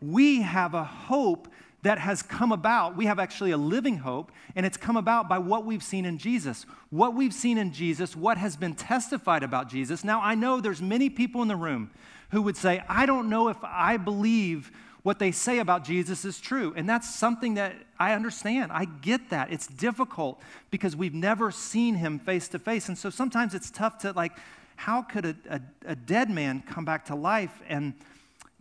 We 0.00 0.42
have 0.42 0.74
a 0.74 0.82
hope 0.82 1.46
that 1.82 1.98
has 1.98 2.22
come 2.22 2.52
about. 2.52 2.96
We 2.96 3.06
have 3.06 3.18
actually 3.18 3.50
a 3.50 3.56
living 3.56 3.98
hope, 3.98 4.30
and 4.54 4.64
it's 4.64 4.76
come 4.76 4.96
about 4.96 5.28
by 5.28 5.38
what 5.38 5.64
we've 5.64 5.82
seen 5.82 6.04
in 6.04 6.18
Jesus. 6.18 6.64
What 6.90 7.14
we've 7.14 7.34
seen 7.34 7.58
in 7.58 7.72
Jesus, 7.72 8.14
what 8.14 8.38
has 8.38 8.56
been 8.56 8.74
testified 8.74 9.42
about 9.42 9.68
Jesus. 9.68 10.04
Now, 10.04 10.20
I 10.22 10.34
know 10.34 10.60
there's 10.60 10.82
many 10.82 11.10
people 11.10 11.42
in 11.42 11.48
the 11.48 11.56
room 11.56 11.90
who 12.30 12.42
would 12.42 12.56
say, 12.56 12.82
I 12.88 13.04
don't 13.06 13.28
know 13.28 13.48
if 13.48 13.56
I 13.62 13.96
believe 13.96 14.70
what 15.02 15.18
they 15.18 15.32
say 15.32 15.58
about 15.58 15.84
Jesus 15.84 16.24
is 16.24 16.40
true. 16.40 16.72
And 16.76 16.88
that's 16.88 17.12
something 17.12 17.54
that 17.54 17.74
I 17.98 18.14
understand. 18.14 18.70
I 18.70 18.84
get 18.84 19.30
that. 19.30 19.52
It's 19.52 19.66
difficult 19.66 20.40
because 20.70 20.94
we've 20.94 21.14
never 21.14 21.50
seen 21.50 21.96
him 21.96 22.20
face 22.20 22.46
to 22.48 22.58
face. 22.60 22.88
And 22.88 22.96
so 22.96 23.10
sometimes 23.10 23.54
it's 23.54 23.70
tough 23.70 23.98
to, 23.98 24.12
like, 24.12 24.32
how 24.76 25.02
could 25.02 25.24
a, 25.24 25.36
a, 25.50 25.60
a 25.86 25.96
dead 25.96 26.30
man 26.30 26.62
come 26.64 26.84
back 26.84 27.06
to 27.06 27.16
life? 27.16 27.60
And 27.68 27.94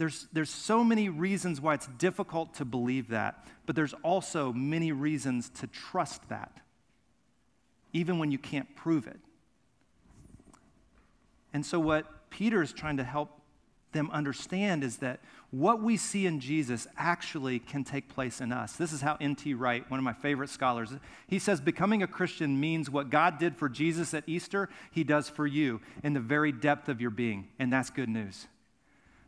there's, 0.02 0.28
there's 0.34 0.50
so 0.50 0.84
many 0.84 1.10
reasons 1.10 1.62
why 1.62 1.76
it's 1.76 1.86
difficult 2.00 2.56
to 2.56 2.66
believe 2.66 3.10
that, 3.10 3.46
but 3.68 3.76
there's 3.76 3.94
also 4.02 4.52
many 4.52 4.92
reasons 4.92 5.52
to 5.60 5.68
trust 5.68 6.28
that, 6.30 6.58
even 7.94 8.18
when 8.18 8.32
you 8.32 8.40
can't 8.40 8.76
prove 8.76 9.06
it. 9.06 9.20
And 11.54 11.64
so, 11.64 11.80
what 11.80 12.32
Peter 12.32 12.64
is 12.64 12.74
trying 12.74 12.98
to 12.98 13.04
help 13.04 13.42
them 13.92 14.10
understand 14.10 14.84
is 14.84 14.98
that 14.98 15.20
what 15.52 15.84
we 15.84 15.98
see 15.98 16.26
in 16.26 16.40
Jesus 16.40 16.88
actually 16.98 17.60
can 17.60 17.84
take 17.84 18.10
place 18.10 18.42
in 18.42 18.52
us. 18.52 18.78
This 18.78 18.94
is 18.94 19.02
how 19.02 19.18
N.T. 19.22 19.54
Wright, 19.54 19.88
one 19.92 20.00
of 20.00 20.04
my 20.04 20.14
favorite 20.14 20.50
scholars, 20.50 20.90
he 21.28 21.38
says 21.38 21.62
becoming 21.62 22.02
a 22.02 22.08
Christian 22.08 22.60
means 22.60 22.90
what 22.90 23.12
God 23.12 23.38
did 23.38 23.56
for 23.56 23.70
Jesus 23.70 24.16
at 24.16 24.24
Easter, 24.26 24.68
he 24.90 25.04
does 25.04 25.30
for 25.30 25.46
you 25.46 25.80
in 26.02 26.14
the 26.14 26.20
very 26.20 26.52
depth 26.52 26.90
of 26.90 27.02
your 27.02 27.12
being. 27.12 27.50
And 27.60 27.72
that's 27.72 27.92
good 27.92 28.10
news 28.10 28.48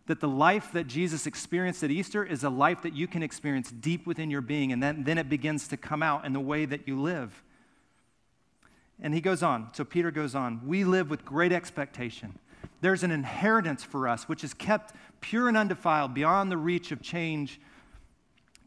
that 0.07 0.19
the 0.19 0.27
life 0.27 0.71
that 0.73 0.87
Jesus 0.87 1.25
experienced 1.25 1.83
at 1.83 1.91
Easter 1.91 2.25
is 2.25 2.43
a 2.43 2.49
life 2.49 2.81
that 2.81 2.93
you 2.93 3.07
can 3.07 3.23
experience 3.23 3.71
deep 3.71 4.05
within 4.05 4.29
your 4.29 4.41
being, 4.41 4.71
and 4.71 4.83
then, 4.83 5.03
then 5.03 5.17
it 5.17 5.29
begins 5.29 5.67
to 5.69 5.77
come 5.77 6.03
out 6.03 6.25
in 6.25 6.33
the 6.33 6.39
way 6.39 6.65
that 6.65 6.87
you 6.87 7.01
live. 7.01 7.43
And 9.01 9.13
he 9.13 9.21
goes 9.21 9.41
on. 9.41 9.69
So 9.73 9.83
Peter 9.83 10.11
goes 10.11 10.35
on. 10.35 10.61
We 10.65 10.83
live 10.83 11.09
with 11.09 11.25
great 11.25 11.51
expectation. 11.51 12.37
There's 12.81 13.03
an 13.03 13.11
inheritance 13.11 13.83
for 13.83 14.07
us 14.07 14.27
which 14.27 14.43
is 14.43 14.53
kept 14.53 14.93
pure 15.21 15.47
and 15.47 15.57
undefiled 15.57 16.13
beyond 16.13 16.51
the 16.51 16.57
reach 16.57 16.91
of 16.91 17.01
change, 17.01 17.59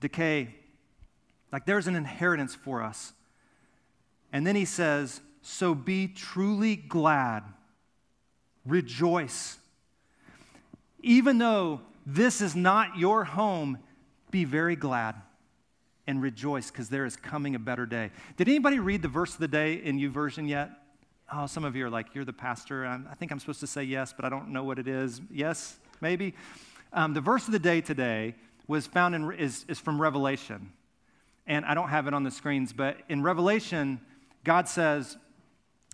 decay. 0.00 0.54
Like 1.52 1.66
there's 1.66 1.86
an 1.86 1.96
inheritance 1.96 2.54
for 2.54 2.82
us. 2.82 3.12
And 4.32 4.46
then 4.46 4.56
he 4.56 4.64
says, 4.64 5.20
So 5.42 5.74
be 5.74 6.08
truly 6.08 6.76
glad, 6.76 7.44
rejoice 8.64 9.58
even 11.02 11.38
though 11.38 11.80
this 12.04 12.40
is 12.40 12.54
not 12.54 12.96
your 12.96 13.24
home, 13.24 13.78
be 14.30 14.44
very 14.44 14.76
glad 14.76 15.16
and 16.06 16.22
rejoice 16.22 16.70
because 16.70 16.88
there 16.88 17.04
is 17.04 17.16
coming 17.16 17.54
a 17.54 17.58
better 17.58 17.86
day. 17.86 18.10
Did 18.36 18.48
anybody 18.48 18.78
read 18.78 19.02
the 19.02 19.08
verse 19.08 19.34
of 19.34 19.40
the 19.40 19.48
day 19.48 19.74
in 19.74 19.98
YouVersion 19.98 20.48
yet? 20.48 20.70
Oh, 21.32 21.46
some 21.46 21.64
of 21.64 21.74
you 21.74 21.86
are 21.86 21.90
like, 21.90 22.14
you're 22.14 22.24
the 22.24 22.32
pastor. 22.32 22.86
I 22.86 23.14
think 23.14 23.32
I'm 23.32 23.40
supposed 23.40 23.60
to 23.60 23.66
say 23.66 23.82
yes, 23.82 24.12
but 24.14 24.24
I 24.24 24.28
don't 24.28 24.50
know 24.50 24.62
what 24.62 24.78
it 24.78 24.86
is. 24.86 25.20
Yes, 25.30 25.78
maybe? 26.00 26.34
Um, 26.92 27.14
the 27.14 27.20
verse 27.20 27.46
of 27.46 27.52
the 27.52 27.58
day 27.58 27.80
today 27.80 28.36
was 28.68 28.86
found 28.86 29.14
in, 29.14 29.32
is, 29.32 29.64
is 29.68 29.80
from 29.80 30.00
Revelation. 30.00 30.72
And 31.46 31.64
I 31.64 31.74
don't 31.74 31.88
have 31.88 32.06
it 32.06 32.14
on 32.14 32.22
the 32.22 32.30
screens, 32.30 32.72
but 32.72 32.98
in 33.08 33.22
Revelation, 33.22 34.00
God 34.44 34.68
says, 34.68 35.16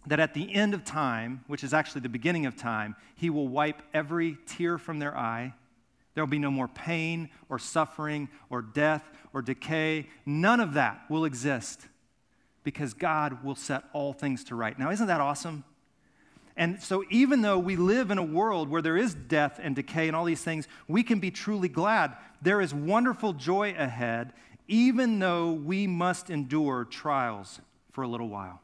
that 0.06 0.20
at 0.20 0.34
the 0.34 0.52
end 0.52 0.74
of 0.74 0.84
time, 0.84 1.44
which 1.46 1.62
is 1.62 1.72
actually 1.72 2.00
the 2.00 2.08
beginning 2.08 2.46
of 2.46 2.56
time, 2.56 2.96
he 3.14 3.30
will 3.30 3.48
wipe 3.48 3.82
every 3.94 4.36
tear 4.46 4.78
from 4.78 4.98
their 4.98 5.16
eye. 5.16 5.54
There 6.14 6.24
will 6.24 6.30
be 6.30 6.38
no 6.38 6.50
more 6.50 6.68
pain 6.68 7.30
or 7.48 7.58
suffering 7.58 8.28
or 8.50 8.62
death 8.62 9.04
or 9.32 9.42
decay. 9.42 10.08
None 10.26 10.60
of 10.60 10.74
that 10.74 11.02
will 11.08 11.24
exist 11.24 11.86
because 12.64 12.94
God 12.94 13.42
will 13.44 13.54
set 13.54 13.84
all 13.92 14.12
things 14.12 14.44
to 14.44 14.54
right. 14.54 14.78
Now, 14.78 14.90
isn't 14.90 15.06
that 15.06 15.20
awesome? 15.20 15.64
And 16.56 16.82
so, 16.82 17.04
even 17.10 17.40
though 17.40 17.58
we 17.58 17.76
live 17.76 18.10
in 18.10 18.18
a 18.18 18.22
world 18.22 18.68
where 18.68 18.82
there 18.82 18.96
is 18.96 19.14
death 19.14 19.58
and 19.62 19.74
decay 19.74 20.06
and 20.06 20.14
all 20.14 20.24
these 20.24 20.42
things, 20.42 20.68
we 20.86 21.02
can 21.02 21.18
be 21.18 21.30
truly 21.30 21.68
glad. 21.68 22.14
There 22.42 22.60
is 22.60 22.74
wonderful 22.74 23.32
joy 23.32 23.74
ahead, 23.76 24.34
even 24.68 25.18
though 25.18 25.52
we 25.52 25.86
must 25.86 26.28
endure 26.28 26.84
trials 26.84 27.60
for 27.90 28.02
a 28.02 28.08
little 28.08 28.28
while. 28.28 28.61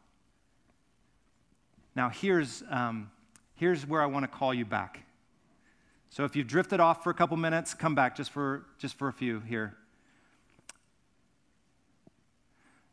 Now, 1.98 2.11
here's, 2.11 2.62
um, 2.70 3.11
here's 3.56 3.84
where 3.84 4.00
I 4.00 4.06
want 4.06 4.22
to 4.22 4.28
call 4.28 4.54
you 4.54 4.64
back. 4.64 5.02
So, 6.11 6.22
if 6.22 6.37
you've 6.37 6.46
drifted 6.46 6.78
off 6.78 7.02
for 7.02 7.11
a 7.11 7.14
couple 7.14 7.37
minutes, 7.37 7.74
come 7.74 7.96
back 7.96 8.16
just 8.16 8.30
for, 8.30 8.66
just 8.78 8.96
for 8.96 9.08
a 9.08 9.12
few 9.12 9.40
here. 9.40 9.74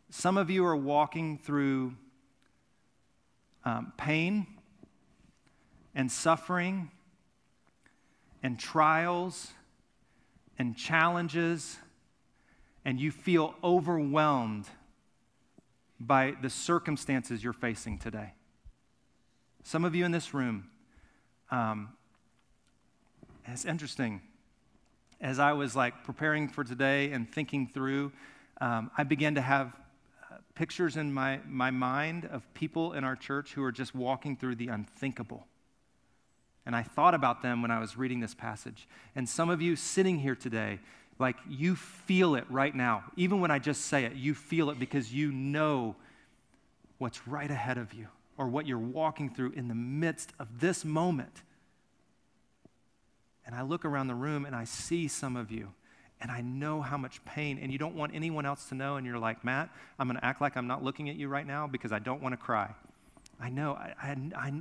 Some 0.09 0.37
of 0.37 0.49
you 0.49 0.65
are 0.65 0.75
walking 0.75 1.37
through 1.37 1.93
um, 3.63 3.93
pain 3.95 4.47
and 5.93 6.11
suffering 6.11 6.89
and 8.41 8.57
trials 8.57 9.51
and 10.57 10.75
challenges, 10.75 11.77
and 12.83 12.99
you 12.99 13.11
feel 13.11 13.53
overwhelmed 13.63 14.65
by 15.99 16.33
the 16.41 16.49
circumstances 16.49 17.43
you're 17.43 17.53
facing 17.53 17.99
today. 17.99 18.33
Some 19.65 19.83
of 19.83 19.95
you 19.95 20.05
in 20.05 20.11
this 20.11 20.31
room, 20.31 20.67
um, 21.49 21.89
it's 23.47 23.65
interesting. 23.65 24.21
As 25.19 25.39
I 25.39 25.53
was 25.53 25.75
like 25.75 26.03
preparing 26.03 26.47
for 26.47 26.63
today 26.63 27.11
and 27.11 27.27
thinking 27.27 27.65
through, 27.65 28.11
um, 28.61 28.91
I 28.95 29.03
began 29.03 29.33
to 29.33 29.41
have 29.41 29.73
uh, 30.31 30.35
pictures 30.53 30.97
in 30.97 31.11
my, 31.11 31.39
my 31.47 31.71
mind 31.71 32.25
of 32.25 32.43
people 32.53 32.93
in 32.93 33.03
our 33.03 33.15
church 33.15 33.53
who 33.53 33.63
are 33.63 33.71
just 33.71 33.95
walking 33.95 34.37
through 34.37 34.53
the 34.53 34.67
unthinkable. 34.67 35.47
And 36.67 36.75
I 36.75 36.83
thought 36.83 37.15
about 37.15 37.41
them 37.41 37.63
when 37.63 37.71
I 37.71 37.79
was 37.79 37.97
reading 37.97 38.19
this 38.19 38.35
passage. 38.35 38.87
And 39.15 39.27
some 39.27 39.49
of 39.49 39.63
you 39.63 39.75
sitting 39.75 40.19
here 40.19 40.35
today, 40.35 40.79
like 41.17 41.37
you 41.49 41.75
feel 41.75 42.35
it 42.35 42.45
right 42.51 42.75
now. 42.75 43.05
Even 43.15 43.39
when 43.39 43.49
I 43.49 43.57
just 43.57 43.85
say 43.85 44.05
it, 44.05 44.13
you 44.13 44.35
feel 44.35 44.69
it 44.69 44.77
because 44.77 45.11
you 45.11 45.31
know 45.31 45.95
what's 46.99 47.27
right 47.27 47.49
ahead 47.49 47.79
of 47.79 47.95
you 47.95 48.09
or 48.37 48.47
what 48.47 48.67
you're 48.67 48.77
walking 48.77 49.29
through 49.29 49.51
in 49.51 49.67
the 49.67 49.75
midst 49.75 50.33
of 50.39 50.59
this 50.59 50.83
moment. 50.83 51.41
And 53.45 53.55
I 53.55 53.61
look 53.61 53.85
around 53.85 54.07
the 54.07 54.15
room 54.15 54.45
and 54.45 54.55
I 54.55 54.63
see 54.63 55.07
some 55.07 55.35
of 55.35 55.51
you, 55.51 55.73
and 56.19 56.31
I 56.31 56.41
know 56.41 56.81
how 56.81 56.97
much 56.97 57.23
pain, 57.25 57.59
and 57.61 57.71
you 57.71 57.77
don't 57.77 57.95
want 57.95 58.15
anyone 58.15 58.45
else 58.45 58.69
to 58.69 58.75
know, 58.75 58.95
and 58.97 59.05
you're 59.05 59.19
like, 59.19 59.43
Matt, 59.43 59.69
I'm 59.99 60.07
going 60.07 60.19
to 60.19 60.25
act 60.25 60.41
like 60.41 60.57
I'm 60.57 60.67
not 60.67 60.83
looking 60.83 61.09
at 61.09 61.15
you 61.15 61.27
right 61.27 61.45
now 61.45 61.67
because 61.67 61.91
I 61.91 61.99
don't 61.99 62.21
want 62.21 62.33
to 62.33 62.37
cry. 62.37 62.73
I 63.39 63.49
know, 63.49 63.73
I, 63.73 63.93
I, 64.01 64.17
I, 64.35 64.53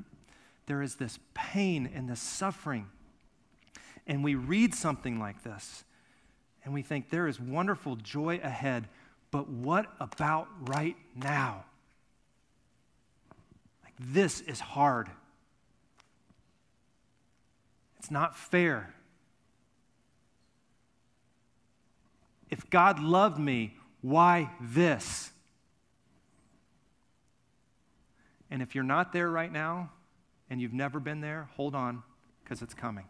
there 0.67 0.83
is 0.83 0.97
this 0.97 1.19
pain 1.33 1.91
and 1.95 2.09
this 2.09 2.21
suffering. 2.21 2.89
And 4.07 4.23
we 4.23 4.35
read 4.35 4.75
something 4.75 5.19
like 5.19 5.43
this, 5.43 5.85
and 6.65 6.75
we 6.75 6.83
think 6.83 7.09
there 7.09 7.27
is 7.27 7.41
wonderful 7.41 7.97
joy 7.97 8.41
ahead, 8.43 8.89
but 9.31 9.49
what 9.49 9.87
about 10.01 10.49
right 10.69 10.97
now? 11.17 11.65
This 13.99 14.41
is 14.41 14.61
hard. 14.61 15.09
It's 17.99 18.11
not 18.11 18.37
fair. 18.37 18.95
If 22.51 22.69
God 22.71 23.01
loved 23.01 23.39
me, 23.39 23.77
why 24.01 24.51
this? 24.61 25.31
And 28.51 28.63
if 28.63 28.75
you're 28.75 28.85
not 28.85 29.13
there 29.13 29.31
right 29.31 29.51
now 29.51 29.91
and 30.51 30.61
you've 30.61 30.73
never 30.73 31.01
been 31.01 31.21
there, 31.21 31.49
hold 31.57 31.75
on 31.75 32.03
because 32.43 32.63
it's 32.63 32.75
coming. 32.75 33.07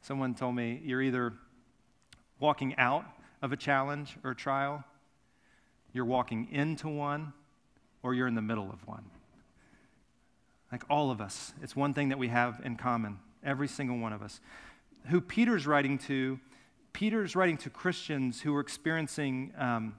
Someone 0.00 0.34
told 0.34 0.54
me 0.54 0.80
you're 0.84 1.02
either 1.02 1.32
walking 2.38 2.76
out 2.76 3.04
of 3.42 3.52
a 3.52 3.56
challenge 3.56 4.16
or 4.24 4.34
trial, 4.34 4.84
you're 5.92 6.04
walking 6.04 6.48
into 6.50 6.88
one, 6.88 7.32
or 8.02 8.14
you're 8.14 8.26
in 8.26 8.34
the 8.34 8.42
middle 8.42 8.70
of 8.70 8.86
one. 8.86 9.04
Like 10.70 10.84
all 10.88 11.10
of 11.10 11.20
us, 11.20 11.52
it's 11.62 11.76
one 11.76 11.92
thing 11.92 12.08
that 12.08 12.18
we 12.18 12.28
have 12.28 12.60
in 12.64 12.76
common, 12.76 13.18
every 13.44 13.68
single 13.68 13.98
one 13.98 14.12
of 14.12 14.22
us. 14.22 14.40
Who 15.08 15.20
Peter's 15.20 15.66
writing 15.66 15.98
to, 15.98 16.40
Peter's 16.92 17.36
writing 17.36 17.58
to 17.58 17.70
Christians 17.70 18.40
who 18.40 18.52
were 18.52 18.60
experiencing 18.60 19.52
um, 19.58 19.96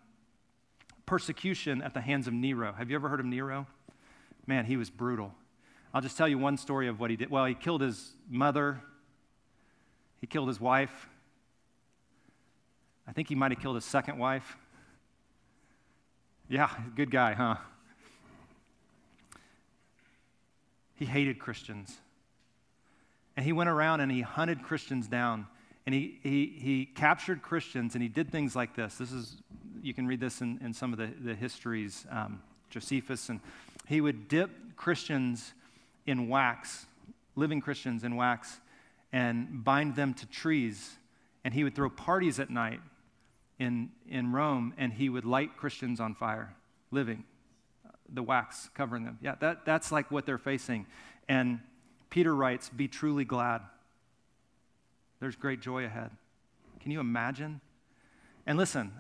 persecution 1.06 1.82
at 1.82 1.94
the 1.94 2.02
hands 2.02 2.28
of 2.28 2.34
Nero. 2.34 2.74
Have 2.74 2.90
you 2.90 2.96
ever 2.96 3.10
heard 3.10 3.20
of 3.20 3.26
Nero? 3.26 3.68
Man, 4.48 4.66
he 4.66 4.78
was 4.78 4.90
brutal. 4.90 5.34
I'll 5.94 6.02
just 6.02 6.18
tell 6.18 6.28
you 6.28 6.40
one 6.40 6.58
story 6.58 6.88
of 6.88 7.00
what 7.00 7.12
he 7.12 7.16
did. 7.16 7.30
Well, 7.30 7.46
he 7.46 7.54
killed 7.54 7.82
his 7.82 8.14
mother, 8.30 8.82
he 10.20 10.28
killed 10.28 10.48
his 10.48 10.60
wife. 10.60 11.08
I 13.08 13.12
think 13.12 13.28
he 13.28 13.36
might 13.36 13.52
have 13.52 13.62
killed 13.62 13.76
his 13.76 13.86
second 13.86 14.18
wife. 14.18 14.58
Yeah, 16.48 16.70
good 16.96 17.12
guy, 17.12 17.34
huh? 17.34 17.58
He 21.04 21.10
hated 21.10 21.38
Christians. 21.38 21.98
And 23.36 23.46
he 23.46 23.52
went 23.52 23.70
around 23.70 24.00
and 24.00 24.10
he 24.10 24.22
hunted 24.22 24.64
Christians 24.64 25.06
down. 25.06 25.48
And 25.86 25.94
he, 25.94 26.18
he, 26.24 26.46
he 26.58 26.86
captured 26.86 27.42
Christians 27.42 27.94
and 27.94 28.02
he 28.02 28.08
did 28.08 28.32
things 28.32 28.56
like 28.56 28.74
this. 28.74 28.96
This 28.96 29.12
is, 29.12 29.36
you 29.82 29.94
can 29.94 30.08
read 30.08 30.22
this 30.22 30.40
in, 30.40 30.62
in 30.64 30.74
some 30.74 30.94
of 30.94 31.00
the, 31.00 31.10
the 31.22 31.36
histories, 31.36 32.06
um, 32.10 32.42
Josephus. 32.70 33.28
And 33.28 33.42
he 33.86 34.00
would 34.00 34.30
dip 34.30 34.50
Christians 34.78 35.54
in 36.08 36.30
wax, 36.30 36.86
living 37.36 37.60
Christians 37.60 38.06
in 38.06 38.16
wax, 38.16 38.62
and 39.12 39.62
bind 39.62 39.98
them 39.98 40.14
to 40.14 40.26
trees. 40.28 40.96
And 41.44 41.54
he 41.54 41.66
would 41.66 41.76
throw 41.76 41.90
parties 41.90 42.40
at 42.40 42.50
night 42.50 42.80
in, 43.60 43.90
in 44.08 44.32
Rome 44.32 44.74
and 44.78 44.94
he 44.94 45.10
would 45.10 45.26
light 45.26 45.58
Christians 45.58 46.00
on 46.00 46.16
fire, 46.16 46.56
living 46.92 47.26
the 48.14 48.24
wax 48.24 48.70
covering 48.74 49.04
them. 49.04 49.18
Yeah, 49.22 49.36
that, 49.40 49.66
that's 49.66 49.92
like 49.92 50.12
what 50.12 50.26
they're 50.26 50.38
facing. 50.38 50.86
And 51.28 51.60
Peter 52.10 52.34
writes, 52.34 52.70
Be 52.70 52.88
truly 52.88 53.26
glad. 53.26 53.62
There's 55.20 55.36
great 55.36 55.62
joy 55.62 55.86
ahead. 55.86 56.12
Can 56.80 56.92
you 56.92 57.00
imagine? 57.00 57.62
And 58.46 58.58
listen, 58.58 58.92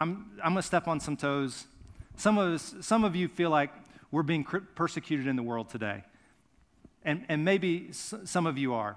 I'm, 0.00 0.30
I'm 0.42 0.52
going 0.52 0.56
to 0.56 0.62
step 0.62 0.88
on 0.88 1.00
some 1.00 1.16
toes. 1.16 1.66
Some 2.16 2.38
of, 2.38 2.54
us, 2.54 2.74
some 2.80 3.04
of 3.04 3.16
you 3.16 3.28
feel 3.28 3.50
like 3.50 3.70
we're 4.10 4.22
being 4.22 4.44
persecuted 4.44 5.26
in 5.26 5.36
the 5.36 5.42
world 5.42 5.68
today. 5.68 6.04
And, 7.04 7.24
and 7.28 7.44
maybe 7.44 7.88
some 7.92 8.46
of 8.46 8.56
you 8.56 8.74
are. 8.74 8.96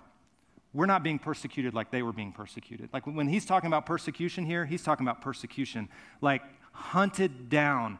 We're 0.73 0.85
not 0.85 1.03
being 1.03 1.19
persecuted 1.19 1.73
like 1.73 1.89
they 1.89 2.03
were 2.03 2.11
being 2.11 2.33
persecuted. 2.33 2.89
Like 2.91 3.07
when 3.07 3.27
he's 3.27 3.45
talking 3.45 3.67
about 3.67 3.85
persecution 3.85 4.45
here, 4.45 4.65
he's 4.65 4.83
talking 4.83 5.07
about 5.07 5.21
persecution 5.21 5.89
like 6.21 6.41
hunted 6.73 7.49
down, 7.49 7.97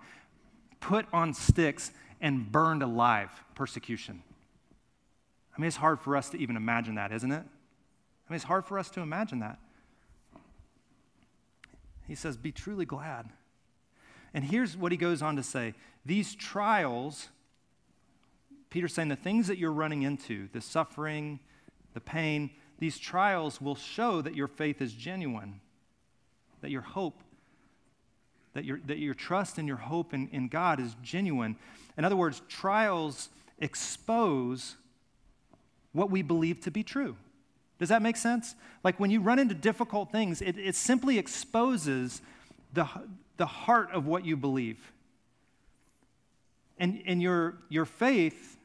put 0.85 1.07
on 1.11 1.33
sticks 1.33 1.91
and 2.21 2.51
burned 2.51 2.83
alive 2.83 3.31
persecution. 3.55 4.21
I 5.55 5.59
mean, 5.59 5.67
it's 5.67 5.77
hard 5.77 5.99
for 5.99 6.15
us 6.15 6.29
to 6.29 6.37
even 6.37 6.55
imagine 6.55 6.95
that, 6.95 7.11
isn't 7.11 7.31
it? 7.31 7.43
I 7.43 8.31
mean, 8.31 8.35
it's 8.35 8.43
hard 8.43 8.65
for 8.65 8.77
us 8.77 8.91
to 8.91 9.01
imagine 9.01 9.39
that. 9.39 9.57
He 12.07 12.13
says, 12.13 12.37
Be 12.37 12.51
truly 12.51 12.85
glad. 12.85 13.29
And 14.31 14.43
here's 14.43 14.77
what 14.77 14.91
he 14.91 14.97
goes 14.97 15.23
on 15.23 15.35
to 15.37 15.43
say 15.43 15.73
these 16.05 16.35
trials, 16.35 17.29
Peter's 18.69 18.93
saying 18.93 19.09
the 19.09 19.15
things 19.15 19.47
that 19.47 19.57
you're 19.57 19.71
running 19.71 20.03
into, 20.03 20.49
the 20.53 20.61
suffering, 20.61 21.39
the 21.95 22.01
pain, 22.01 22.51
these 22.77 22.99
trials 22.99 23.59
will 23.59 23.75
show 23.75 24.21
that 24.21 24.35
your 24.35 24.47
faith 24.47 24.83
is 24.83 24.93
genuine, 24.93 25.61
that 26.61 26.69
your 26.69 26.81
hope 26.81 27.23
that 28.55 28.63
your, 28.63 28.79
that 28.87 28.97
your 28.97 29.13
trust 29.13 29.57
and 29.57 29.67
your 29.67 29.77
hope 29.77 30.13
in, 30.13 30.29
in 30.29 30.47
God 30.47 30.79
is 30.79 30.95
genuine. 31.03 31.57
In 31.97 32.05
other 32.05 32.15
words, 32.15 32.41
trials 32.47 33.29
expose 33.59 34.75
what 35.91 36.09
we 36.09 36.21
believe 36.21 36.61
to 36.61 36.71
be 36.71 36.81
true. 36.81 37.17
Does 37.79 37.89
that 37.89 38.01
make 38.01 38.15
sense? 38.15 38.55
Like 38.83 38.97
when 38.99 39.11
you 39.11 39.19
run 39.19 39.39
into 39.39 39.53
difficult 39.53 40.09
things, 40.11 40.41
it, 40.41 40.57
it 40.57 40.75
simply 40.75 41.17
exposes 41.17 42.21
the, 42.73 42.87
the 43.35 43.45
heart 43.45 43.91
of 43.91 44.07
what 44.07 44.25
you 44.25 44.37
believe. 44.37 44.79
And, 46.77 47.03
and 47.05 47.21
your, 47.21 47.55
your 47.67 47.85
faith, 47.85 48.57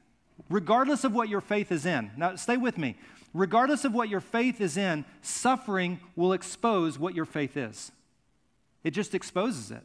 regardless 0.49 1.03
of 1.03 1.13
what 1.13 1.29
your 1.29 1.41
faith 1.41 1.73
is 1.73 1.85
in, 1.85 2.13
now 2.17 2.37
stay 2.37 2.57
with 2.57 2.79
me. 2.79 2.97
Regardless 3.35 3.85
of 3.85 3.93
what 3.93 4.09
your 4.09 4.21
faith 4.21 4.61
is 4.61 4.77
in, 4.77 5.05
suffering 5.21 5.99
will 6.15 6.33
expose 6.33 6.97
what 6.97 7.15
your 7.15 7.25
faith 7.25 7.57
is. 7.57 7.91
It 8.83 8.91
just 8.91 9.15
exposes 9.15 9.71
it. 9.71 9.83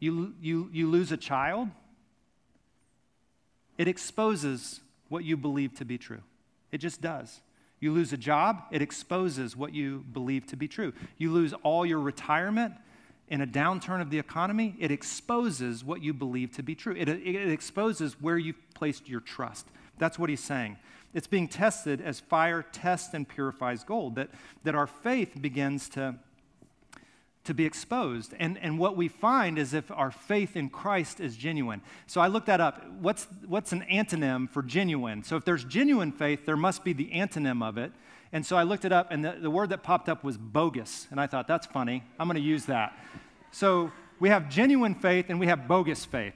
you, 0.00 0.34
you, 0.40 0.68
you 0.72 0.88
lose 0.88 1.12
a 1.12 1.16
child, 1.16 1.68
it 3.76 3.88
exposes 3.88 4.80
what 5.08 5.24
you 5.24 5.36
believe 5.36 5.74
to 5.78 5.84
be 5.84 5.98
true. 5.98 6.22
It 6.70 6.78
just 6.78 7.00
does. 7.00 7.40
You 7.80 7.92
lose 7.92 8.12
a 8.12 8.16
job, 8.16 8.62
it 8.70 8.82
exposes 8.82 9.56
what 9.56 9.72
you 9.72 10.04
believe 10.12 10.46
to 10.48 10.56
be 10.56 10.66
true. 10.66 10.92
You 11.16 11.32
lose 11.32 11.52
all 11.62 11.86
your 11.86 12.00
retirement 12.00 12.74
in 13.28 13.40
a 13.40 13.46
downturn 13.46 14.00
of 14.00 14.10
the 14.10 14.18
economy, 14.18 14.74
it 14.78 14.90
exposes 14.90 15.84
what 15.84 16.02
you 16.02 16.14
believe 16.14 16.52
to 16.52 16.62
be 16.62 16.74
true. 16.74 16.94
It, 16.96 17.08
it, 17.10 17.50
exposes 17.50 18.18
where 18.20 18.38
you've 18.38 18.56
placed 18.74 19.06
your 19.06 19.20
trust. 19.20 19.66
That's 19.98 20.18
what 20.18 20.30
he's 20.30 20.42
saying. 20.42 20.76
It's 21.14 21.26
being 21.26 21.48
tested 21.48 22.00
as 22.00 22.20
fire 22.20 22.62
tests 22.62 23.14
and 23.14 23.26
purifies 23.28 23.82
gold, 23.82 24.16
that, 24.16 24.30
that 24.64 24.74
our 24.74 24.86
faith 24.86 25.40
begins 25.40 25.88
to 25.90 26.16
to 27.48 27.54
be 27.54 27.64
exposed. 27.64 28.34
And, 28.38 28.58
and 28.58 28.78
what 28.78 28.94
we 28.94 29.08
find 29.08 29.58
is 29.58 29.72
if 29.72 29.90
our 29.90 30.10
faith 30.10 30.54
in 30.54 30.68
Christ 30.68 31.18
is 31.18 31.34
genuine. 31.34 31.80
So 32.06 32.20
I 32.20 32.26
looked 32.26 32.46
that 32.46 32.60
up. 32.60 32.84
What's, 33.00 33.26
what's 33.46 33.72
an 33.72 33.86
antonym 33.90 34.50
for 34.50 34.62
genuine? 34.62 35.22
So 35.22 35.36
if 35.36 35.46
there's 35.46 35.64
genuine 35.64 36.12
faith, 36.12 36.44
there 36.44 36.58
must 36.58 36.84
be 36.84 36.92
the 36.92 37.06
antonym 37.06 37.66
of 37.66 37.78
it. 37.78 37.92
And 38.34 38.44
so 38.44 38.54
I 38.58 38.64
looked 38.64 38.84
it 38.84 38.92
up, 38.92 39.10
and 39.10 39.24
the, 39.24 39.38
the 39.40 39.50
word 39.50 39.70
that 39.70 39.82
popped 39.82 40.10
up 40.10 40.22
was 40.22 40.36
bogus. 40.36 41.08
And 41.10 41.18
I 41.18 41.26
thought, 41.26 41.48
that's 41.48 41.66
funny. 41.66 42.04
I'm 42.20 42.28
going 42.28 42.36
to 42.36 42.42
use 42.42 42.66
that. 42.66 42.94
So 43.50 43.92
we 44.20 44.28
have 44.28 44.50
genuine 44.50 44.94
faith 44.94 45.26
and 45.30 45.40
we 45.40 45.46
have 45.46 45.66
bogus 45.66 46.04
faith. 46.04 46.34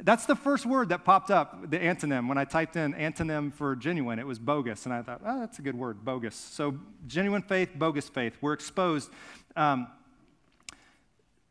That's 0.00 0.26
the 0.26 0.36
first 0.36 0.64
word 0.64 0.90
that 0.90 1.04
popped 1.04 1.30
up, 1.30 1.70
the 1.70 1.78
antonym. 1.78 2.28
When 2.28 2.38
I 2.38 2.44
typed 2.44 2.76
in 2.76 2.94
antonym 2.94 3.52
for 3.52 3.74
genuine, 3.74 4.20
it 4.20 4.26
was 4.26 4.38
bogus. 4.38 4.84
And 4.84 4.94
I 4.94 5.02
thought, 5.02 5.22
oh, 5.26 5.40
that's 5.40 5.58
a 5.58 5.62
good 5.62 5.74
word, 5.74 6.04
bogus. 6.04 6.36
So 6.36 6.76
genuine 7.08 7.42
faith, 7.42 7.70
bogus 7.74 8.08
faith. 8.08 8.36
We're 8.40 8.52
exposed. 8.52 9.10
Um, 9.56 9.88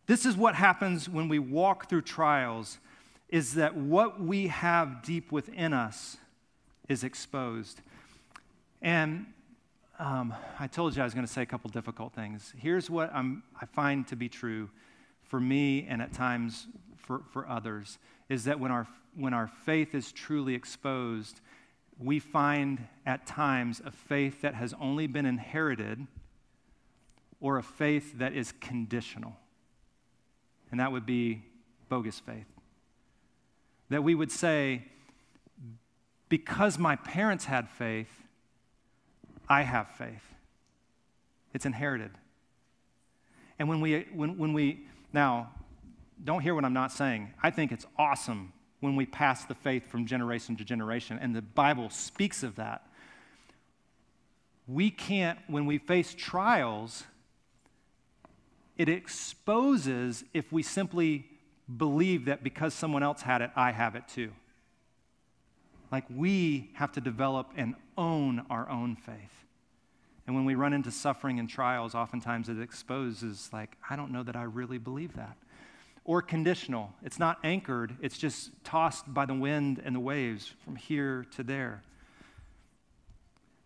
this 0.05 0.25
is 0.25 0.37
what 0.37 0.55
happens 0.55 1.09
when 1.09 1.27
we 1.27 1.39
walk 1.39 1.89
through 1.89 2.03
trials 2.03 2.77
is 3.27 3.55
that 3.55 3.75
what 3.75 4.21
we 4.21 4.47
have 4.47 5.03
deep 5.03 5.33
within 5.33 5.73
us 5.73 6.15
is 6.87 7.03
exposed. 7.03 7.81
And 8.81 9.25
um, 9.99 10.33
I 10.57 10.67
told 10.67 10.95
you 10.95 11.01
I 11.01 11.05
was 11.05 11.13
going 11.13 11.25
to 11.25 11.31
say 11.31 11.41
a 11.41 11.45
couple 11.45 11.69
difficult 11.69 12.13
things. 12.13 12.53
Here's 12.57 12.89
what 12.89 13.13
I'm, 13.13 13.43
I 13.61 13.65
find 13.65 14.07
to 14.07 14.15
be 14.15 14.29
true 14.29 14.69
for 15.23 15.41
me 15.41 15.85
and 15.89 16.01
at 16.01 16.13
times 16.13 16.67
for, 16.95 17.23
for 17.33 17.45
others 17.49 17.97
is 18.29 18.45
that 18.45 18.59
when 18.59 18.71
our, 18.71 18.87
when 19.15 19.33
our 19.33 19.47
faith 19.47 19.95
is 19.95 20.11
truly 20.11 20.53
exposed, 20.53 21.41
we 21.99 22.19
find 22.19 22.87
at 23.05 23.25
times 23.25 23.81
a 23.85 23.91
faith 23.91 24.41
that 24.41 24.53
has 24.53 24.73
only 24.79 25.07
been 25.07 25.25
inherited 25.25 26.05
or 27.39 27.57
a 27.57 27.63
faith 27.63 28.17
that 28.19 28.33
is 28.33 28.53
conditional 28.59 29.35
and 30.71 30.79
that 30.79 30.91
would 30.91 31.05
be 31.05 31.43
bogus 31.89 32.19
faith. 32.19 32.47
That 33.89 34.03
we 34.03 34.15
would 34.15 34.31
say, 34.31 34.83
because 36.29 36.77
my 36.77 36.97
parents 36.97 37.45
had 37.45 37.69
faith, 37.69 38.23
I 39.47 39.61
have 39.61 39.87
faith. 39.89 40.23
It's 41.53 41.65
inherited. 41.65 42.11
And 43.59 43.69
when 43.69 43.79
we, 43.79 44.05
when, 44.13 44.37
when 44.37 44.53
we, 44.53 44.81
now, 45.13 45.51
don't 46.23 46.41
hear 46.41 46.55
what 46.55 46.65
I'm 46.65 46.73
not 46.73 46.91
saying. 46.91 47.33
I 47.41 47.49
think 47.51 47.71
it's 47.71 47.85
awesome 47.97 48.53
when 48.79 48.95
we 48.95 49.05
pass 49.05 49.45
the 49.45 49.55
faith 49.55 49.89
from 49.89 50.05
generation 50.05 50.55
to 50.57 50.63
generation, 50.63 51.17
and 51.21 51.35
the 51.35 51.41
Bible 51.41 51.89
speaks 51.89 52.43
of 52.43 52.55
that. 52.55 52.87
We 54.67 54.89
can't, 54.91 55.39
when 55.47 55.65
we 55.65 55.77
face 55.77 56.13
trials, 56.13 57.03
it 58.77 58.89
exposes 58.89 60.23
if 60.33 60.51
we 60.51 60.61
simply 60.61 61.25
believe 61.75 62.25
that 62.25 62.43
because 62.43 62.73
someone 62.73 63.03
else 63.03 63.21
had 63.21 63.41
it, 63.41 63.49
I 63.55 63.71
have 63.71 63.95
it 63.95 64.07
too. 64.07 64.31
Like 65.91 66.05
we 66.13 66.69
have 66.73 66.91
to 66.93 67.01
develop 67.01 67.51
and 67.55 67.75
own 67.97 68.45
our 68.49 68.69
own 68.69 68.95
faith. 68.95 69.45
And 70.27 70.35
when 70.35 70.43
we 70.43 70.55
run 70.55 70.73
into 70.73 70.91
suffering 70.91 71.39
and 71.39 71.49
trials, 71.49 71.95
oftentimes 71.95 72.49
it 72.49 72.59
exposes, 72.59 73.49
like, 73.53 73.77
I 73.89 73.95
don't 73.95 74.11
know 74.11 74.23
that 74.23 74.35
I 74.35 74.43
really 74.43 74.77
believe 74.77 75.15
that. 75.15 75.37
Or 76.07 76.23
conditional. 76.23 76.91
It's 77.03 77.19
not 77.19 77.37
anchored, 77.43 77.95
it's 78.01 78.17
just 78.17 78.49
tossed 78.63 79.13
by 79.13 79.27
the 79.27 79.35
wind 79.35 79.79
and 79.85 79.95
the 79.95 79.99
waves 79.99 80.51
from 80.65 80.75
here 80.75 81.27
to 81.35 81.43
there. 81.43 81.83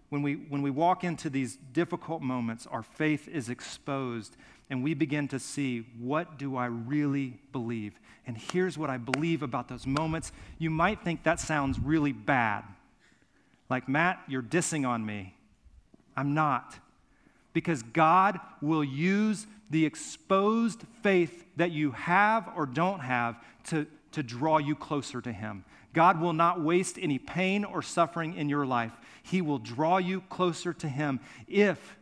When 0.10 0.22
we, 0.24 0.34
when 0.34 0.62
we 0.62 0.72
walk 0.72 1.06
into 1.06 1.30
these 1.30 1.56
difficult 1.72 2.22
moments, 2.22 2.68
our 2.68 2.84
faith 2.84 3.30
is 3.30 3.48
exposed 3.48 4.36
and 4.70 4.84
we 4.84 4.94
begin 4.94 5.28
to 5.30 5.40
see 5.40 5.86
what 6.00 6.38
do 6.38 6.58
I 6.58 6.66
really 6.66 7.40
believe? 7.54 7.94
And 8.26 8.38
here's 8.38 8.78
what 8.78 8.90
I 8.90 8.98
believe 8.98 9.44
about 9.44 9.68
those 9.70 9.88
moments. 9.88 10.32
You 10.58 10.70
might 10.70 11.04
think 11.04 11.24
that 11.24 11.40
sounds 11.40 11.80
really 11.80 12.12
bad. 12.12 12.64
Like, 13.70 13.88
Matt, 13.88 14.22
you're 14.28 14.42
dissing 14.42 14.86
on 14.88 15.06
me. 15.06 15.36
I'm 16.18 16.34
not. 16.34 16.78
Because 17.54 17.84
God 17.84 18.40
will 18.62 18.84
use 18.84 19.48
the 19.70 19.86
exposed 19.86 20.84
faith 21.02 21.46
that 21.58 21.72
you 21.72 21.92
have 21.92 22.50
or 22.56 22.66
don't 22.66 23.00
have 23.00 23.42
to, 23.66 23.88
to 24.12 24.24
draw 24.24 24.58
you 24.58 24.76
closer 24.76 25.22
to 25.22 25.32
Him. 25.32 25.66
God 25.94 26.22
will 26.22 26.34
not 26.34 26.62
waste 26.62 26.98
any 27.00 27.18
pain 27.18 27.66
or 27.66 27.82
suffering 27.82 28.36
in 28.36 28.48
your 28.50 28.66
life. 28.66 28.94
He 29.24 29.42
will 29.42 29.60
draw 29.60 29.98
you 29.98 30.22
closer 30.22 30.74
to 30.74 30.88
Him 30.88 31.20
if, 31.48 31.98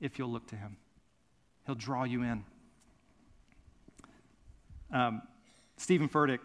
if 0.00 0.18
you'll 0.18 0.30
look 0.30 0.46
to 0.48 0.56
Him. 0.56 0.76
He'll 1.66 1.74
draw 1.74 2.04
you 2.04 2.22
in. 2.22 2.44
Um, 4.92 5.22
Steven 5.76 6.08
Furtick, 6.08 6.40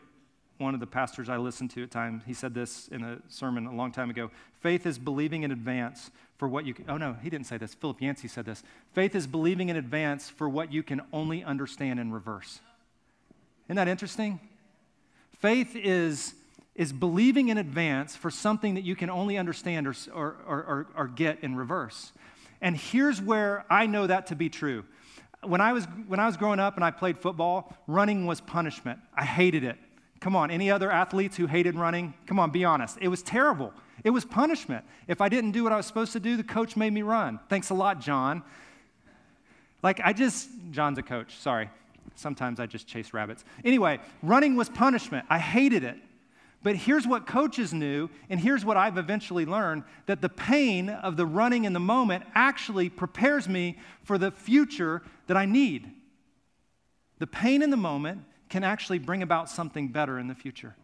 one 0.58 0.74
of 0.74 0.80
the 0.80 0.88
pastors 0.88 1.30
I 1.30 1.38
listened 1.38 1.72
to 1.72 1.84
at 1.84 1.91
times, 1.91 2.24
he 2.26 2.34
said 2.34 2.54
this 2.54 2.88
in 2.88 3.04
a 3.04 3.20
sermon 3.28 3.65
a 3.65 3.76
long 3.76 3.91
time 3.91 4.10
ago. 4.10 4.32
Faith 4.62 4.86
is 4.86 4.98
believing 4.98 5.44
in 5.44 5.52
advance 5.52 6.12
for 6.38 6.48
what 6.48 6.65
you 6.65 6.74
can. 6.74 6.86
Oh, 6.89 6.98
no, 6.98 7.15
he 7.22 7.30
didn't 7.30 7.48
say 7.48 7.58
this. 7.58 7.74
Philip 7.74 8.02
Yancey 8.02 8.28
said 8.28 8.46
this. 8.46 8.63
Faith 8.94 9.15
is 9.15 9.28
believing 9.28 9.70
in 9.70 9.76
advance 9.76 10.30
for 10.30 10.48
what 10.48 10.72
you 10.72 10.84
can 10.84 11.02
only 11.12 11.44
understand 11.44 12.00
in 12.00 12.12
reverse. 12.12 12.62
Isn't 13.68 13.76
that 13.76 13.88
interesting? 13.88 14.39
Faith 15.39 15.76
is, 15.76 16.34
is 16.76 16.94
believing 16.94 17.50
in 17.50 17.58
advance 17.58 18.15
for 18.15 18.32
something 18.32 18.76
that 18.76 18.84
you 18.84 18.96
can 18.96 19.10
only 19.10 19.38
understand 19.38 19.88
or, 19.88 19.96
or, 20.13 20.36
or, 20.48 20.88
or 20.96 21.08
get 21.08 21.44
in 21.44 21.56
reverse. 21.56 22.13
And 22.62 22.78
here's 22.78 23.22
where 23.22 23.65
I 23.70 23.86
know 23.86 24.08
that 24.08 24.28
to 24.28 24.36
be 24.36 24.50
true 24.50 24.86
when 25.48 25.62
I 25.62 25.74
was 25.74 25.86
when 26.08 26.20
I 26.20 26.26
was 26.26 26.38
growing 26.38 26.60
up 26.60 26.76
and 26.76 26.84
I 26.84 26.91
played 26.91 27.18
football, 27.18 27.76
running 27.88 28.26
was 28.26 28.41
punishment. 28.41 29.00
I 29.15 29.26
hated 29.26 29.63
it. 29.63 29.78
Come 30.26 30.36
on, 30.36 30.50
any 30.50 30.72
other 30.72 30.90
athletes 30.90 31.38
who 31.38 31.46
hated 31.46 31.76
running? 31.76 32.16
Come 32.26 32.40
on, 32.40 32.50
be 32.50 32.66
honest. 32.66 32.98
It 33.00 33.10
was 33.10 33.22
terrible. 33.22 33.72
It 34.04 34.10
was 34.10 34.26
punishment. 34.26 34.84
If 35.08 35.22
I 35.22 35.30
didn't 35.30 35.52
do 35.52 35.64
what 35.64 35.72
I 35.72 35.78
was 35.78 35.86
supposed 35.86 36.14
to 36.14 36.20
do, 36.20 36.36
the 36.36 36.44
coach 36.44 36.76
made 36.76 36.92
me 36.94 37.04
run. 37.04 37.40
Thanks 37.48 37.70
a 37.70 37.76
lot, 37.76 38.02
John. 38.02 38.42
Like 39.84 40.02
I 40.04 40.14
just 40.14 40.50
John's 40.72 40.98
a 40.98 41.04
coach, 41.04 41.38
sorry. 41.38 41.70
Sometimes 42.16 42.60
I 42.60 42.66
just 42.66 42.88
chase 42.88 43.14
rabbits. 43.14 43.46
Anyway, 43.64 44.00
running 44.24 44.56
was 44.56 44.68
punishment. 44.68 45.28
I 45.30 45.38
hated 45.38 45.84
it. 45.84 45.98
But 46.64 46.76
here's 46.76 47.06
what 47.06 47.28
coaches 47.28 47.72
knew, 47.72 48.10
and 48.28 48.40
here's 48.40 48.66
what 48.66 48.78
I've 48.78 48.98
eventually 48.98 49.46
learned 49.46 49.84
that 50.08 50.22
the 50.22 50.30
pain 50.30 50.90
of 50.90 51.18
the 51.18 51.28
running 51.28 51.66
in 51.66 51.74
the 51.74 51.80
moment 51.80 52.24
actually 52.34 52.90
prepares 52.90 53.48
me 53.48 53.78
for 54.02 54.18
the 54.18 54.32
future 54.32 55.04
that 55.28 55.38
I 55.38 55.46
need. 55.46 55.92
The 57.20 57.28
pain 57.28 57.62
in 57.62 57.70
the 57.70 57.78
moment 57.78 58.24
can 58.56 58.63
actually 58.63 59.00
bring 59.00 59.22
about 59.22 59.50
something 59.50 59.89
better 59.89 60.18
in 60.18 60.30
the 60.30 60.34
future. 60.34 60.78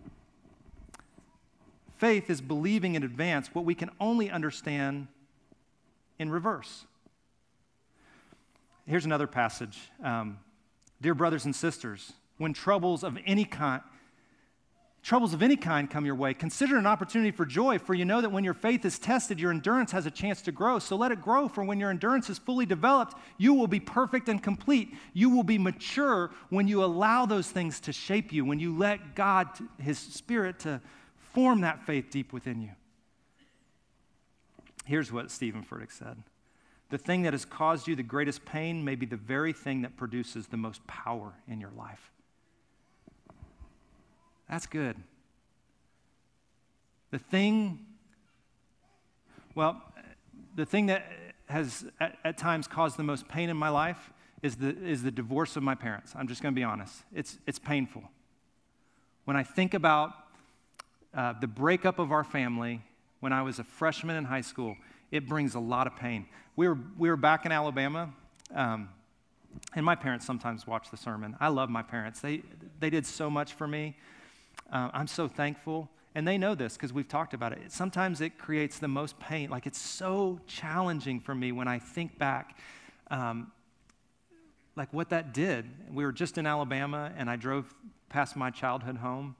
Faith 1.99 2.29
is 2.29 2.41
believing 2.41 2.95
in 2.95 3.03
advance 3.03 3.47
what 3.55 3.63
we 3.63 3.73
can 3.73 3.89
only 3.97 4.29
understand 4.29 5.07
in 6.19 6.29
reverse. 6.29 6.83
Here's 8.85 9.05
another 9.05 9.25
passage. 9.25 9.79
Um, 10.03 10.37
Dear 11.01 11.15
brothers 11.15 11.45
and 11.45 11.55
sisters, 11.55 12.11
when 12.37 12.51
troubles 12.51 13.05
of 13.05 13.17
any 13.25 13.45
kind, 13.45 13.81
troubles 15.03 15.33
of 15.33 15.41
any 15.41 15.55
kind 15.55 15.89
come 15.89 16.05
your 16.05 16.15
way, 16.15 16.33
consider 16.33 16.77
an 16.77 16.85
opportunity 16.85 17.31
for 17.31 17.45
joy, 17.45 17.79
for 17.79 17.93
you 17.93 18.05
know 18.05 18.21
that 18.21 18.31
when 18.31 18.43
your 18.43 18.53
faith 18.53 18.85
is 18.85 18.99
tested, 18.99 19.39
your 19.39 19.51
endurance 19.51 19.91
has 19.91 20.05
a 20.05 20.11
chance 20.11 20.41
to 20.43 20.51
grow. 20.51 20.77
So 20.77 20.95
let 20.95 21.11
it 21.11 21.21
grow, 21.21 21.47
for 21.47 21.63
when 21.63 21.79
your 21.79 21.89
endurance 21.89 22.29
is 22.29 22.37
fully 22.37 22.65
developed, 22.65 23.15
you 23.37 23.53
will 23.53 23.67
be 23.67 23.79
perfect 23.79 24.29
and 24.29 24.41
complete. 24.41 24.93
You 25.13 25.29
will 25.29 25.43
be 25.43 25.57
mature 25.57 26.31
when 26.49 26.67
you 26.67 26.83
allow 26.83 27.25
those 27.25 27.49
things 27.49 27.79
to 27.81 27.93
shape 27.93 28.31
you, 28.31 28.45
when 28.45 28.59
you 28.59 28.77
let 28.77 29.15
God, 29.15 29.47
His 29.79 29.97
Spirit, 29.97 30.59
to 30.59 30.81
form 31.33 31.61
that 31.61 31.83
faith 31.85 32.09
deep 32.11 32.31
within 32.31 32.61
you. 32.61 32.71
Here's 34.85 35.11
what 35.11 35.31
Steven 35.31 35.63
Furtick 35.63 35.91
said 35.91 36.17
The 36.89 36.97
thing 36.99 37.23
that 37.23 37.33
has 37.33 37.45
caused 37.45 37.87
you 37.87 37.95
the 37.95 38.03
greatest 38.03 38.45
pain 38.45 38.85
may 38.85 38.95
be 38.95 39.07
the 39.07 39.17
very 39.17 39.53
thing 39.53 39.81
that 39.81 39.97
produces 39.97 40.47
the 40.47 40.57
most 40.57 40.85
power 40.85 41.33
in 41.47 41.59
your 41.59 41.71
life. 41.71 42.11
That's 44.51 44.65
good. 44.65 44.97
The 47.11 47.19
thing, 47.19 47.79
well, 49.55 49.81
the 50.55 50.65
thing 50.65 50.87
that 50.87 51.05
has 51.47 51.85
at, 52.01 52.17
at, 52.25 52.37
times 52.37 52.67
caused 52.67 52.97
the 52.97 53.03
most 53.03 53.29
pain 53.29 53.49
in 53.49 53.55
my 53.55 53.69
life 53.69 54.11
is 54.43 54.57
the, 54.57 54.77
is 54.85 55.03
the 55.03 55.11
divorce 55.11 55.55
of 55.55 55.63
my 55.63 55.73
parents. 55.73 56.13
I'm 56.17 56.27
just 56.27 56.41
going 56.43 56.53
to 56.53 56.59
be 56.59 56.65
honest. 56.65 56.93
It's, 57.13 57.37
it's 57.47 57.59
painful. 57.59 58.03
When 59.23 59.37
I 59.37 59.43
think 59.43 59.73
about 59.73 60.11
uh, 61.13 61.33
the 61.39 61.47
breakup 61.47 61.97
of 61.97 62.11
our 62.11 62.25
family 62.25 62.81
when 63.21 63.31
I 63.31 63.43
was 63.43 63.57
a 63.57 63.63
freshman 63.63 64.17
in 64.17 64.25
high 64.25 64.41
school, 64.41 64.75
it 65.11 65.29
brings 65.29 65.55
a 65.55 65.59
lot 65.59 65.87
of 65.87 65.95
pain. 65.95 66.25
We 66.57 66.67
were, 66.67 66.77
we 66.97 67.09
were 67.09 67.17
back 67.17 67.45
in 67.45 67.53
Alabama, 67.53 68.13
um, 68.53 68.89
and 69.75 69.85
my 69.85 69.95
parents 69.95 70.25
sometimes 70.25 70.67
watch 70.67 70.91
the 70.91 70.97
sermon. 70.97 71.37
I 71.39 71.47
love 71.47 71.69
my 71.69 71.83
parents, 71.83 72.19
they, 72.19 72.41
they 72.81 72.89
did 72.89 73.05
so 73.05 73.29
much 73.29 73.53
for 73.53 73.65
me. 73.65 73.95
Uh, 74.71 74.89
I'm 74.93 75.07
so 75.07 75.27
thankful. 75.27 75.89
And 76.13 76.27
they 76.27 76.37
know 76.37 76.55
this 76.55 76.73
because 76.73 76.91
we've 76.91 77.07
talked 77.07 77.33
about 77.33 77.53
it. 77.53 77.71
Sometimes 77.71 78.19
it 78.21 78.37
creates 78.37 78.79
the 78.79 78.87
most 78.87 79.17
pain. 79.19 79.49
Like 79.49 79.65
it's 79.65 79.79
so 79.79 80.39
challenging 80.45 81.19
for 81.19 81.33
me 81.33 81.51
when 81.51 81.67
I 81.67 81.79
think 81.79 82.17
back, 82.17 82.57
um, 83.09 83.51
like 84.75 84.91
what 84.93 85.09
that 85.09 85.33
did. 85.33 85.65
We 85.91 86.03
were 86.03 86.11
just 86.11 86.37
in 86.37 86.45
Alabama, 86.45 87.11
and 87.17 87.29
I 87.29 87.37
drove 87.37 87.73
past 88.09 88.35
my 88.35 88.49
childhood 88.49 88.97
home. 88.97 89.35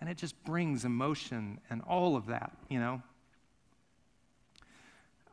And 0.00 0.08
it 0.08 0.16
just 0.16 0.42
brings 0.44 0.84
emotion 0.84 1.58
and 1.70 1.82
all 1.82 2.14
of 2.14 2.26
that, 2.26 2.52
you 2.68 2.78
know. 2.78 3.02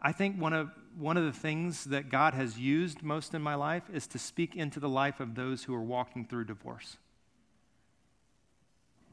I 0.01 0.11
think 0.11 0.39
one 0.39 0.53
of, 0.53 0.71
one 0.97 1.17
of 1.17 1.25
the 1.25 1.31
things 1.31 1.85
that 1.85 2.09
God 2.09 2.33
has 2.33 2.57
used 2.57 3.03
most 3.03 3.33
in 3.33 3.41
my 3.41 3.55
life 3.55 3.83
is 3.93 4.07
to 4.07 4.19
speak 4.19 4.55
into 4.55 4.79
the 4.79 4.89
life 4.89 5.19
of 5.19 5.35
those 5.35 5.63
who 5.63 5.73
are 5.75 5.83
walking 5.83 6.25
through 6.25 6.45
divorce 6.45 6.97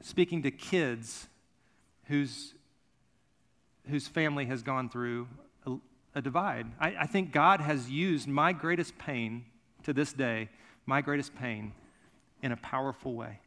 speaking 0.03 0.43
to 0.43 0.51
kids 0.51 1.29
whose, 2.07 2.55
whose 3.88 4.09
family 4.09 4.47
has 4.47 4.62
gone 4.62 4.88
through 4.88 5.29
a, 5.67 5.77
a 6.15 6.23
divide. 6.23 6.67
I, 6.79 6.97
I 7.01 7.07
think 7.07 7.33
God 7.33 7.61
has 7.61 7.91
used 7.91 8.29
my 8.29 8.53
greatest 8.53 8.99
pain 8.99 9.45
to 9.85 9.93
this 9.93 10.12
day, 10.12 10.49
my 10.87 11.01
greatest 11.01 11.35
pain, 11.35 11.73
in 12.43 12.53
a 12.53 12.57
powerful 12.57 13.15
way. 13.15 13.41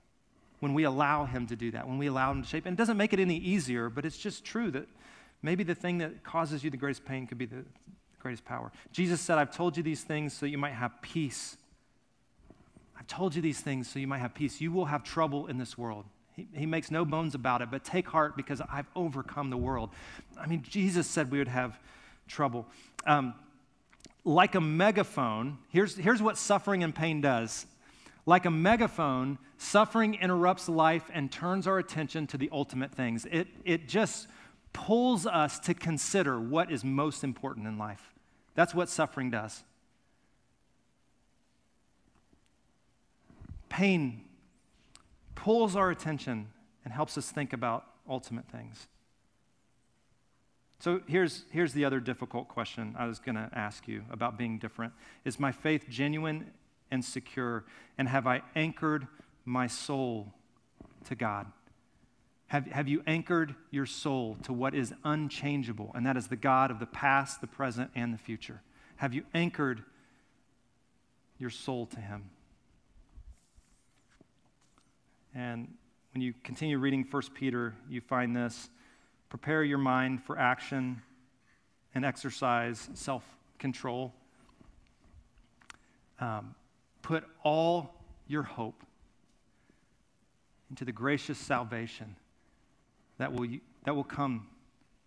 When 0.60 0.74
we 0.74 0.84
allow 0.84 1.26
Him 1.26 1.48
to 1.48 1.56
do 1.56 1.72
that, 1.72 1.88
when 1.88 1.98
we 1.98 2.08
allow 2.08 2.32
Him 2.32 2.41
to 2.41 2.48
shape, 2.48 2.65
and 2.65 2.74
it 2.74 2.78
doesn't 2.78 2.98
make 2.98 3.13
it 3.13 3.20
any 3.20 3.38
easier, 3.38 3.89
but 3.89 4.06
it's 4.06 4.18
just 4.18 4.44
true 4.44 4.72
that 4.72 4.88
maybe 5.41 5.63
the 5.63 5.76
thing 5.76 5.98
that 6.00 6.24
causes 6.24 6.63
you 6.63 6.70
the 6.70 6.78
greatest 6.78 7.06
pain 7.06 7.28
could 7.28 7.38
be 7.38 7.46
the 7.46 7.63
greatest 8.20 8.46
power. 8.46 8.72
Jesus 8.91 9.22
said, 9.22 9.38
I've 9.38 9.56
told 9.56 9.78
you 9.78 9.84
these 9.84 10.02
things 10.04 10.34
so 10.34 10.46
you 10.46 10.58
might 10.58 10.74
have 10.74 11.02
peace. 11.02 11.58
I've 12.98 13.08
told 13.08 13.36
you 13.36 13.41
these 13.41 13.60
things 13.60 13.88
so 13.88 14.00
you 14.00 14.08
might 14.08 14.20
have 14.20 14.34
peace. 14.34 14.60
You 14.60 14.72
will 14.72 14.86
have 14.86 15.04
trouble 15.04 15.48
in 15.48 15.58
this 15.58 15.78
world. 15.78 16.06
He, 16.36 16.48
he 16.54 16.65
makes 16.65 16.91
no 16.91 17.06
bones 17.06 17.36
about 17.36 17.62
it, 17.62 17.71
but 17.71 17.84
take 17.84 18.08
heart 18.08 18.36
because 18.36 18.62
I've 18.69 18.88
overcome 18.95 19.50
the 19.50 19.58
world. 19.58 19.89
I 20.39 20.48
mean, 20.48 20.63
Jesus 20.63 21.08
said 21.08 21.32
we 21.32 21.38
would 21.38 21.48
have 21.48 21.80
trouble. 22.28 22.65
Um, 23.06 23.34
like 24.24 24.56
a 24.56 24.62
megaphone, 24.62 25.60
here's, 25.69 25.95
here's 25.95 26.21
what 26.21 26.38
suffering 26.38 26.84
and 26.84 26.93
pain 26.93 27.21
does. 27.21 27.65
Like 28.26 28.45
a 28.45 28.52
megaphone, 28.52 29.38
suffering 29.58 30.15
interrupts 30.15 30.67
life 30.67 31.10
and 31.13 31.32
turns 31.32 31.67
our 31.67 31.78
attention 31.78 32.28
to 32.28 32.38
the 32.38 32.50
ultimate 32.52 32.91
things. 32.91 33.26
It, 33.32 33.48
it 33.63 33.88
just 33.88 34.28
pulls 34.74 35.26
us 35.26 35.60
to 35.60 35.74
consider 35.74 36.39
what 36.39 36.71
is 36.71 36.84
most 36.84 37.24
important 37.24 37.67
in 37.67 37.78
life. 37.78 38.13
That's 38.56 38.74
what 38.74 38.89
suffering 38.89 39.30
does. 39.30 39.63
Pain 43.69 44.25
pulls 45.46 45.76
our 45.76 45.92
attention 45.92 46.48
and 46.84 46.92
helps 46.92 47.20
us 47.20 47.30
think 47.30 47.54
about 47.54 47.86
ultimate 48.10 48.48
things. 48.48 48.88
So 50.80 51.02
here's, 51.06 51.44
here's 51.52 51.72
the 51.72 51.86
other 51.86 52.00
difficult 52.00 52.48
question 52.48 52.96
I 52.98 53.06
was 53.06 53.20
going 53.20 53.36
to 53.36 53.48
ask 53.54 53.88
you 53.88 54.06
about 54.10 54.40
being 54.40 54.58
different. 54.58 54.94
Is 55.24 55.40
my 55.40 55.52
faith 55.52 55.86
genuine 55.88 56.50
and 56.90 57.06
secure? 57.06 57.64
And 58.00 58.10
have 58.10 58.26
I 58.26 58.42
anchored 58.56 59.06
my 59.46 59.68
soul 59.68 60.34
to 61.04 61.14
God? 61.14 61.46
Have, 62.48 62.66
have 62.66 62.88
you 62.88 63.04
anchored 63.06 63.54
your 63.70 63.86
soul 63.86 64.38
to 64.46 64.52
what 64.52 64.74
is 64.74 64.96
unchangeable, 65.04 65.92
and 65.94 66.08
that 66.08 66.18
is 66.18 66.28
the 66.28 66.36
God 66.36 66.72
of 66.72 66.80
the 66.80 66.88
past, 66.88 67.40
the 67.40 67.48
present, 67.48 67.92
and 67.94 68.12
the 68.12 68.18
future? 68.18 68.64
Have 68.96 69.14
you 69.14 69.26
anchored 69.36 69.84
your 71.38 71.52
soul 71.52 71.86
to 71.86 72.00
Him? 72.00 72.32
And 75.36 75.67
when 76.13 76.21
you 76.21 76.34
continue 76.43 76.80
reading 76.80 77.06
1 77.12 77.24
Peter, 77.34 77.76
you 77.89 78.00
find 78.00 78.34
this 78.34 78.69
prepare 79.30 79.63
your 79.63 79.78
mind 79.78 80.24
for 80.24 80.39
action 80.39 81.02
and 81.93 82.06
exercise 82.06 82.89
self 82.93 83.24
control. 83.60 84.13
Um, 86.21 86.56
put 87.02 87.26
all 87.43 87.93
your 88.28 88.43
hope 88.43 88.82
into 90.69 90.86
the 90.86 90.93
gracious 90.93 91.38
salvation 91.38 92.15
that 93.17 93.34
will, 93.34 93.48
that 93.84 93.93
will 93.93 94.06
come 94.06 94.48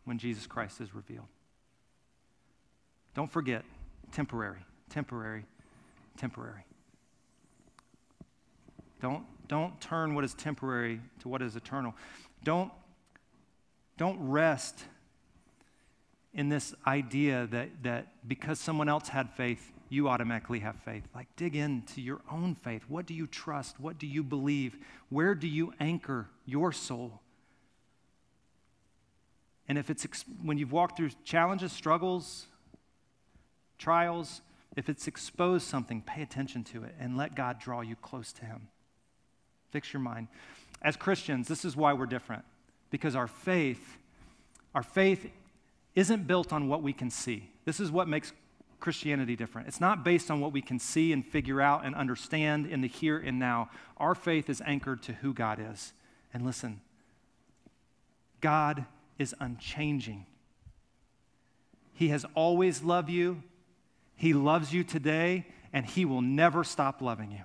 when 0.05 0.19
Jesus 0.19 0.47
Christ 0.47 0.83
is 0.83 0.95
revealed. 0.95 1.27
Don't 3.15 3.33
forget, 3.33 3.65
temporary, 4.13 4.61
temporary, 4.91 5.47
temporary. 6.19 6.65
Don't 9.01 9.25
don't 9.49 9.81
turn 9.81 10.15
what 10.15 10.25
is 10.25 10.35
temporary 10.35 11.01
to 11.21 11.29
what 11.29 11.43
is 11.43 11.57
eternal. 11.57 11.95
Don't, 12.45 12.71
don't 13.97 14.19
rest 14.21 14.85
in 16.35 16.49
this 16.49 16.75
idea 16.87 17.49
that, 17.51 17.71
that 17.83 18.29
because 18.29 18.61
someone 18.61 18.89
else 18.89 19.09
had 19.09 19.31
faith, 19.31 19.73
you 19.89 20.09
automatically 20.09 20.61
have 20.61 20.77
faith. 20.77 21.03
Like, 21.15 21.27
dig 21.37 21.57
into 21.57 22.01
your 22.01 22.21
own 22.31 22.55
faith. 22.55 22.83
What 22.89 23.07
do 23.07 23.15
you 23.15 23.27
trust? 23.27 23.81
What 23.81 23.99
do 23.99 24.07
you 24.07 24.23
believe? 24.23 24.77
Where 25.09 25.35
do 25.35 25.49
you 25.49 25.73
anchor 25.81 26.29
your 26.45 26.73
soul? 26.73 27.21
And 29.67 29.79
if 29.79 29.91
it's 29.91 30.07
when 30.43 30.59
you've 30.59 30.73
walked 30.73 30.97
through 30.97 31.11
challenges, 31.25 31.73
struggles, 31.73 32.47
trials, 33.79 34.43
if 34.77 34.89
it's 34.89 35.07
exposed 35.07 35.67
something, 35.67 36.03
pay 36.03 36.23
attention 36.23 36.65
to 36.65 36.85
it 36.85 36.95
and 37.01 37.17
let 37.17 37.35
God 37.35 37.59
draw 37.59 37.81
you 37.81 37.97
close 37.97 38.33
to 38.35 38.45
Him. 38.45 38.69
Fix 39.71 39.93
your 39.93 40.01
mind. 40.01 40.29
As 40.83 40.97
Christians, 40.97 41.49
this 41.49 41.65
is 41.65 41.77
why 41.77 41.93
we're 41.93 42.07
different. 42.07 42.45
Because 42.91 43.15
our 43.15 43.27
faith, 43.27 43.99
our 44.75 44.83
faith 44.83 45.31
isn't 45.95 46.27
built 46.27 46.53
on 46.53 46.69
what 46.69 46.83
we 46.83 46.93
can 46.93 47.11
see. 47.11 47.51
This 47.65 47.81
is 47.81 47.91
what 47.91 48.09
makes 48.09 48.33
Christianity 48.81 49.35
different. 49.35 49.69
It's 49.69 49.81
not 49.81 50.05
based 50.05 50.31
on 50.31 50.41
what 50.41 50.53
we 50.53 50.63
can 50.63 50.79
see 50.79 51.13
and 51.13 51.27
figure 51.27 51.61
out 51.61 51.85
and 51.85 51.95
understand 51.95 52.67
in 52.67 52.81
the 52.81 52.89
here 52.89 53.19
and 53.19 53.39
now. 53.39 53.71
Our 53.97 54.15
faith 54.15 54.49
is 54.49 54.63
anchored 54.65 55.03
to 55.05 55.15
who 55.15 55.35
God 55.35 55.59
is. 55.61 55.93
And 56.33 56.47
listen, 56.47 56.81
God 58.41 58.87
is 59.19 59.35
unchanging. 59.41 60.27
He 61.93 62.09
has 62.09 62.25
always 62.37 62.83
loved 62.83 63.11
you, 63.11 63.43
He 64.15 64.33
loves 64.33 64.73
you 64.73 64.85
today, 64.85 65.47
and 65.73 65.85
He 65.85 66.05
will 66.05 66.23
never 66.23 66.63
stop 66.63 67.03
loving 67.03 67.33
you. 67.33 67.43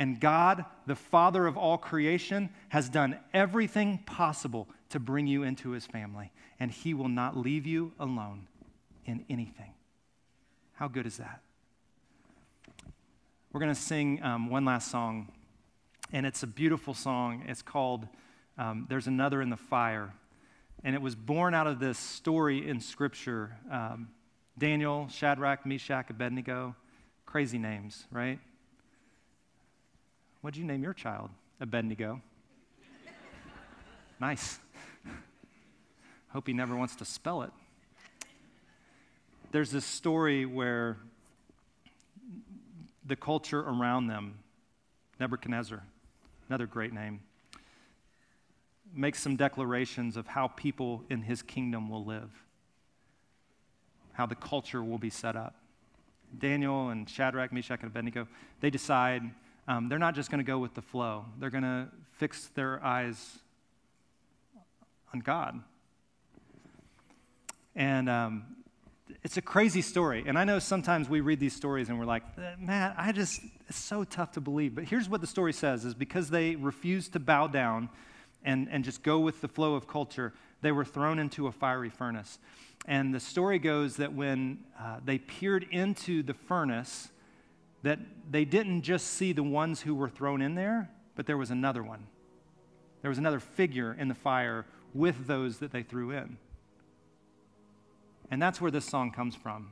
And 0.00 0.18
God, 0.18 0.64
the 0.86 0.96
Father 0.96 1.46
of 1.46 1.58
all 1.58 1.76
creation, 1.76 2.48
has 2.70 2.88
done 2.88 3.18
everything 3.34 3.98
possible 4.06 4.66
to 4.88 4.98
bring 4.98 5.26
you 5.26 5.42
into 5.42 5.72
his 5.72 5.86
family. 5.86 6.32
And 6.58 6.70
he 6.70 6.94
will 6.94 7.10
not 7.10 7.36
leave 7.36 7.66
you 7.66 7.92
alone 8.00 8.48
in 9.04 9.26
anything. 9.28 9.74
How 10.72 10.88
good 10.88 11.06
is 11.06 11.18
that? 11.18 11.42
We're 13.52 13.60
going 13.60 13.74
to 13.74 13.80
sing 13.80 14.22
um, 14.22 14.48
one 14.48 14.64
last 14.64 14.90
song, 14.90 15.28
and 16.14 16.24
it's 16.24 16.42
a 16.42 16.46
beautiful 16.46 16.94
song. 16.94 17.44
It's 17.46 17.60
called 17.60 18.08
um, 18.56 18.86
There's 18.88 19.06
Another 19.06 19.42
in 19.42 19.50
the 19.50 19.58
Fire. 19.58 20.14
And 20.82 20.94
it 20.94 21.02
was 21.02 21.14
born 21.14 21.52
out 21.52 21.66
of 21.66 21.78
this 21.78 21.98
story 21.98 22.66
in 22.66 22.80
Scripture 22.80 23.54
um, 23.70 24.08
Daniel, 24.56 25.08
Shadrach, 25.08 25.66
Meshach, 25.66 26.08
Abednego. 26.08 26.74
Crazy 27.26 27.58
names, 27.58 28.06
right? 28.10 28.38
What'd 30.40 30.56
you 30.56 30.64
name 30.64 30.82
your 30.82 30.94
child? 30.94 31.28
Abednego. 31.60 32.22
nice. 34.18 34.58
Hope 36.30 36.46
he 36.46 36.54
never 36.54 36.74
wants 36.74 36.96
to 36.96 37.04
spell 37.04 37.42
it. 37.42 37.50
There's 39.52 39.70
this 39.70 39.84
story 39.84 40.46
where 40.46 40.96
the 43.04 43.16
culture 43.16 43.60
around 43.60 44.06
them, 44.06 44.38
Nebuchadnezzar, 45.18 45.82
another 46.48 46.66
great 46.66 46.94
name, 46.94 47.20
makes 48.94 49.20
some 49.20 49.36
declarations 49.36 50.16
of 50.16 50.26
how 50.26 50.48
people 50.48 51.04
in 51.10 51.22
his 51.22 51.42
kingdom 51.42 51.90
will 51.90 52.04
live, 52.04 52.30
how 54.12 54.24
the 54.24 54.36
culture 54.36 54.82
will 54.82 54.98
be 54.98 55.10
set 55.10 55.36
up. 55.36 55.56
Daniel 56.38 56.88
and 56.88 57.10
Shadrach, 57.10 57.52
Meshach, 57.52 57.80
and 57.82 57.90
Abednego, 57.90 58.26
they 58.60 58.70
decide 58.70 59.22
um, 59.70 59.88
they're 59.88 60.00
not 60.00 60.16
just 60.16 60.32
going 60.32 60.40
to 60.40 60.44
go 60.44 60.58
with 60.58 60.74
the 60.74 60.82
flow, 60.82 61.26
they're 61.38 61.48
going 61.48 61.62
to 61.62 61.86
fix 62.18 62.48
their 62.48 62.84
eyes 62.84 63.38
on 65.14 65.20
God. 65.20 65.60
And 67.76 68.10
um, 68.10 68.56
it's 69.22 69.36
a 69.36 69.42
crazy 69.42 69.80
story. 69.80 70.24
And 70.26 70.36
I 70.36 70.42
know 70.42 70.58
sometimes 70.58 71.08
we 71.08 71.20
read 71.20 71.38
these 71.38 71.54
stories 71.54 71.88
and 71.88 72.00
we're 72.00 72.04
like, 72.04 72.24
man, 72.58 72.94
I 72.96 73.12
just, 73.12 73.42
it's 73.68 73.78
so 73.78 74.02
tough 74.02 74.32
to 74.32 74.40
believe. 74.40 74.74
But 74.74 74.84
here's 74.84 75.08
what 75.08 75.20
the 75.20 75.26
story 75.28 75.52
says 75.52 75.84
is 75.84 75.94
because 75.94 76.30
they 76.30 76.56
refused 76.56 77.12
to 77.12 77.20
bow 77.20 77.46
down 77.46 77.90
and, 78.44 78.66
and 78.72 78.82
just 78.82 79.04
go 79.04 79.20
with 79.20 79.40
the 79.40 79.48
flow 79.48 79.76
of 79.76 79.86
culture, 79.86 80.32
they 80.62 80.72
were 80.72 80.84
thrown 80.84 81.20
into 81.20 81.46
a 81.46 81.52
fiery 81.52 81.90
furnace. 81.90 82.40
And 82.86 83.14
the 83.14 83.20
story 83.20 83.60
goes 83.60 83.96
that 83.96 84.12
when 84.14 84.64
uh, 84.80 84.96
they 85.04 85.18
peered 85.18 85.64
into 85.70 86.24
the 86.24 86.34
furnace, 86.34 87.10
that 87.82 87.98
they 88.30 88.44
didn't 88.44 88.82
just 88.82 89.06
see 89.06 89.32
the 89.32 89.42
ones 89.42 89.82
who 89.82 89.94
were 89.94 90.08
thrown 90.08 90.42
in 90.42 90.54
there, 90.54 90.90
but 91.14 91.26
there 91.26 91.36
was 91.36 91.50
another 91.50 91.82
one. 91.82 92.06
There 93.02 93.08
was 93.08 93.18
another 93.18 93.40
figure 93.40 93.96
in 93.98 94.08
the 94.08 94.14
fire 94.14 94.66
with 94.94 95.26
those 95.26 95.58
that 95.58 95.72
they 95.72 95.82
threw 95.82 96.10
in. 96.10 96.36
And 98.30 98.40
that's 98.40 98.60
where 98.60 98.70
this 98.70 98.84
song 98.84 99.10
comes 99.10 99.34
from. 99.34 99.70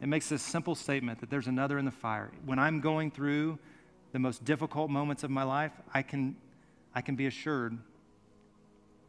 It 0.00 0.08
makes 0.08 0.28
this 0.28 0.42
simple 0.42 0.74
statement 0.74 1.20
that 1.20 1.30
there's 1.30 1.46
another 1.46 1.78
in 1.78 1.84
the 1.84 1.90
fire. 1.90 2.30
When 2.44 2.58
I'm 2.58 2.80
going 2.80 3.10
through 3.10 3.58
the 4.12 4.18
most 4.18 4.44
difficult 4.44 4.90
moments 4.90 5.24
of 5.24 5.30
my 5.30 5.42
life, 5.42 5.72
I 5.92 6.02
can, 6.02 6.36
I 6.94 7.00
can 7.00 7.16
be 7.16 7.26
assured 7.26 7.78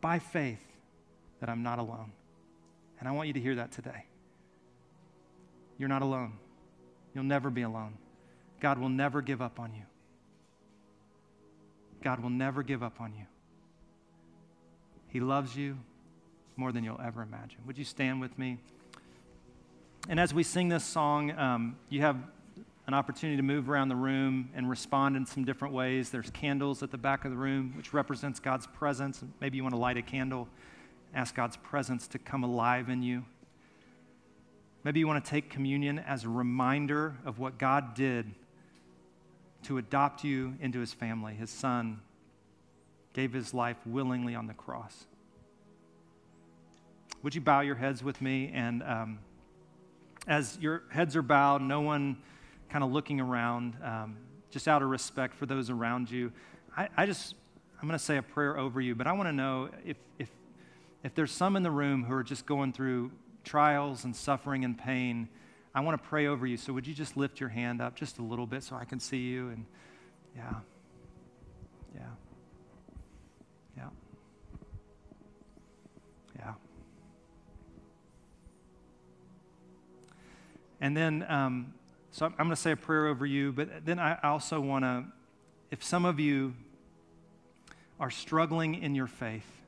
by 0.02 0.20
faith 0.20 0.66
that 1.40 1.50
I'm 1.50 1.64
not 1.64 1.80
alone. 1.80 2.12
And 3.00 3.08
I 3.08 3.12
want 3.12 3.28
you 3.28 3.34
to 3.34 3.40
hear 3.40 3.56
that 3.56 3.72
today. 3.72 4.06
You're 5.78 5.90
not 5.90 6.02
alone. 6.02 6.34
You'll 7.14 7.24
never 7.24 7.50
be 7.50 7.62
alone. 7.62 7.98
God 8.60 8.78
will 8.78 8.90
never 8.90 9.22
give 9.22 9.42
up 9.42 9.60
on 9.60 9.74
you. 9.74 9.84
God 12.04 12.22
will 12.22 12.30
never 12.30 12.64
give 12.64 12.84
up 12.84 13.02
on 13.02 13.14
you. 13.18 13.26
He 15.08 15.20
loves 15.20 15.56
you 15.56 15.78
more 16.56 16.72
than 16.72 16.84
you'll 16.84 17.02
ever 17.02 17.22
imagine. 17.22 17.60
Would 17.66 17.78
you 17.78 17.84
stand 17.84 18.22
with 18.22 18.38
me? 18.38 18.60
And 20.08 20.20
as 20.20 20.34
we 20.34 20.44
sing 20.44 20.70
this 20.70 20.84
song, 20.84 21.32
um, 21.38 21.78
you 21.90 22.02
have 22.02 22.18
an 22.88 22.94
opportunity 22.94 23.38
to 23.38 23.44
move 23.44 23.70
around 23.70 23.90
the 23.90 23.96
room 23.96 24.50
and 24.56 24.70
respond 24.70 25.16
in 25.16 25.26
some 25.26 25.46
different 25.46 25.74
ways. 25.74 26.10
There's 26.10 26.32
candles 26.32 26.82
at 26.82 26.90
the 26.90 26.98
back 26.98 27.26
of 27.26 27.32
the 27.32 27.38
room, 27.38 27.74
which 27.78 27.94
represents 27.94 28.40
God's 28.40 28.66
presence. 28.66 29.24
Maybe 29.40 29.58
you 29.58 29.64
want 29.64 29.76
to 29.76 29.80
light 29.80 29.98
a 29.98 30.02
candle, 30.02 30.48
ask 31.14 31.36
God's 31.36 31.58
presence 31.58 32.08
to 32.08 32.20
come 32.20 32.44
alive 32.44 32.90
in 32.90 33.04
you. 33.04 33.26
Maybe 34.84 35.00
you 35.00 35.08
want 35.08 35.24
to 35.24 35.30
take 35.30 35.50
communion 35.50 36.00
as 36.00 36.24
a 36.24 36.30
reminder 36.30 37.16
of 37.26 37.38
what 37.38 37.58
God 37.58 37.96
did 37.96 38.34
to 39.64 39.78
adopt 39.78 40.24
you 40.24 40.56
into 40.62 40.80
his 40.80 40.94
family. 40.94 41.34
His 41.34 41.50
son 41.50 42.00
gave 43.12 43.34
his 43.34 43.54
life 43.54 43.78
willingly 43.86 44.36
on 44.36 44.48
the 44.48 44.54
cross. 44.54 45.06
Would 47.24 47.36
you 47.36 47.42
bow 47.42 47.60
your 47.60 47.76
heads 47.76 48.02
with 48.02 48.22
me? 48.22 48.52
And 48.54 48.82
um, 48.84 49.20
as 50.28 50.58
your 50.62 50.84
heads 50.90 51.18
are 51.18 51.22
bowed, 51.22 51.62
no 51.62 51.82
one 51.82 52.18
kind 52.70 52.84
of 52.84 52.92
looking 52.92 53.20
around, 53.20 53.76
um, 53.84 54.16
just 54.50 54.70
out 54.70 54.82
of 54.82 54.90
respect 54.90 55.36
for 55.36 55.46
those 55.46 55.70
around 55.70 56.10
you, 56.10 56.32
I, 56.78 56.88
I 56.96 57.06
just, 57.06 57.36
I'm 57.82 57.88
going 57.90 58.00
to 58.00 58.04
say 58.04 58.16
a 58.16 58.22
prayer 58.22 58.58
over 58.58 58.80
you, 58.80 58.96
but 58.96 59.08
I 59.08 59.12
want 59.12 59.28
to 59.28 59.34
know 59.34 59.70
if, 59.86 59.98
if, 60.18 60.30
if 61.04 61.14
there's 61.16 61.32
some 61.32 61.58
in 61.58 61.64
the 61.64 61.72
room 61.72 62.06
who 62.06 62.14
are 62.14 62.24
just 62.24 62.46
going 62.46 62.72
through 62.72 63.12
trials 63.44 64.04
and 64.06 64.16
suffering 64.16 64.64
and 64.66 64.78
pain, 64.78 65.30
I 65.74 65.82
want 65.82 66.02
to 66.02 66.10
pray 66.10 66.28
over 66.28 66.46
you. 66.48 66.58
So 66.58 66.74
would 66.74 66.88
you 66.88 66.94
just 66.94 67.16
lift 67.16 67.40
your 67.40 67.50
hand 67.50 67.82
up 67.82 67.96
just 67.96 68.18
a 68.18 68.22
little 68.22 68.48
bit 68.48 68.64
so 68.64 68.76
I 68.76 68.86
can 68.86 69.00
see 69.00 69.20
you? 69.20 69.50
And 69.50 69.66
yeah, 70.36 70.54
yeah, 71.96 72.02
yeah, 73.78 73.90
yeah. 76.38 76.54
And 80.82 80.96
then, 80.96 81.26
um, 81.28 81.74
so 82.12 82.26
I'm 82.26 82.34
going 82.38 82.50
to 82.50 82.56
say 82.56 82.72
a 82.72 82.76
prayer 82.76 83.08
over 83.08 83.26
you, 83.26 83.52
but 83.52 83.86
then 83.86 84.00
I 84.00 84.18
also 84.24 84.60
want 84.60 84.86
to, 84.86 85.06
if 85.72 85.84
some 85.84 86.06
of 86.06 86.20
you 86.20 86.56
are 88.00 88.10
struggling 88.10 88.82
in 88.82 88.96
your 88.96 89.08
faith, 89.08 89.59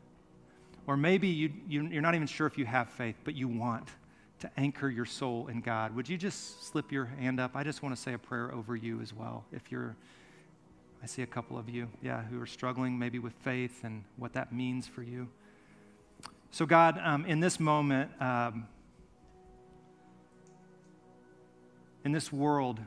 or 0.92 0.98
maybe 0.98 1.30
you, 1.30 1.54
you, 1.70 1.88
you're 1.88 2.02
not 2.02 2.16
even 2.16 2.28
sure 2.28 2.46
if 2.46 2.58
you 2.58 2.66
have 2.66 2.90
faith, 2.90 3.16
but 3.24 3.34
you 3.34 3.48
want 3.48 3.88
to 4.42 4.52
anchor 4.58 4.90
your 4.90 5.06
soul 5.06 5.48
in 5.48 5.62
God, 5.62 5.96
would 5.96 6.10
you 6.10 6.18
just 6.18 6.66
slip 6.66 6.92
your 6.92 7.06
hand 7.06 7.40
up? 7.40 7.52
I 7.56 7.64
just 7.64 7.82
want 7.82 7.96
to 7.96 8.02
say 8.02 8.12
a 8.12 8.18
prayer 8.18 8.54
over 8.54 8.76
you 8.76 9.00
as 9.00 9.14
well. 9.14 9.46
If 9.54 9.72
you're, 9.72 9.96
I 11.02 11.06
see 11.06 11.22
a 11.22 11.26
couple 11.26 11.58
of 11.58 11.70
you, 11.70 11.88
yeah, 12.02 12.24
who 12.24 12.42
are 12.42 12.46
struggling 12.46 13.00
maybe 13.00 13.20
with 13.20 13.32
faith 13.36 13.86
and 13.86 14.04
what 14.18 14.34
that 14.34 14.52
means 14.52 14.86
for 14.86 15.02
you. 15.02 15.30
So, 16.52 16.66
God, 16.66 17.00
um, 17.02 17.26
in 17.26 17.40
this 17.40 17.58
moment, 17.58 18.12
um, 18.20 18.68
in 22.04 22.12
this 22.12 22.34
world 22.34 22.82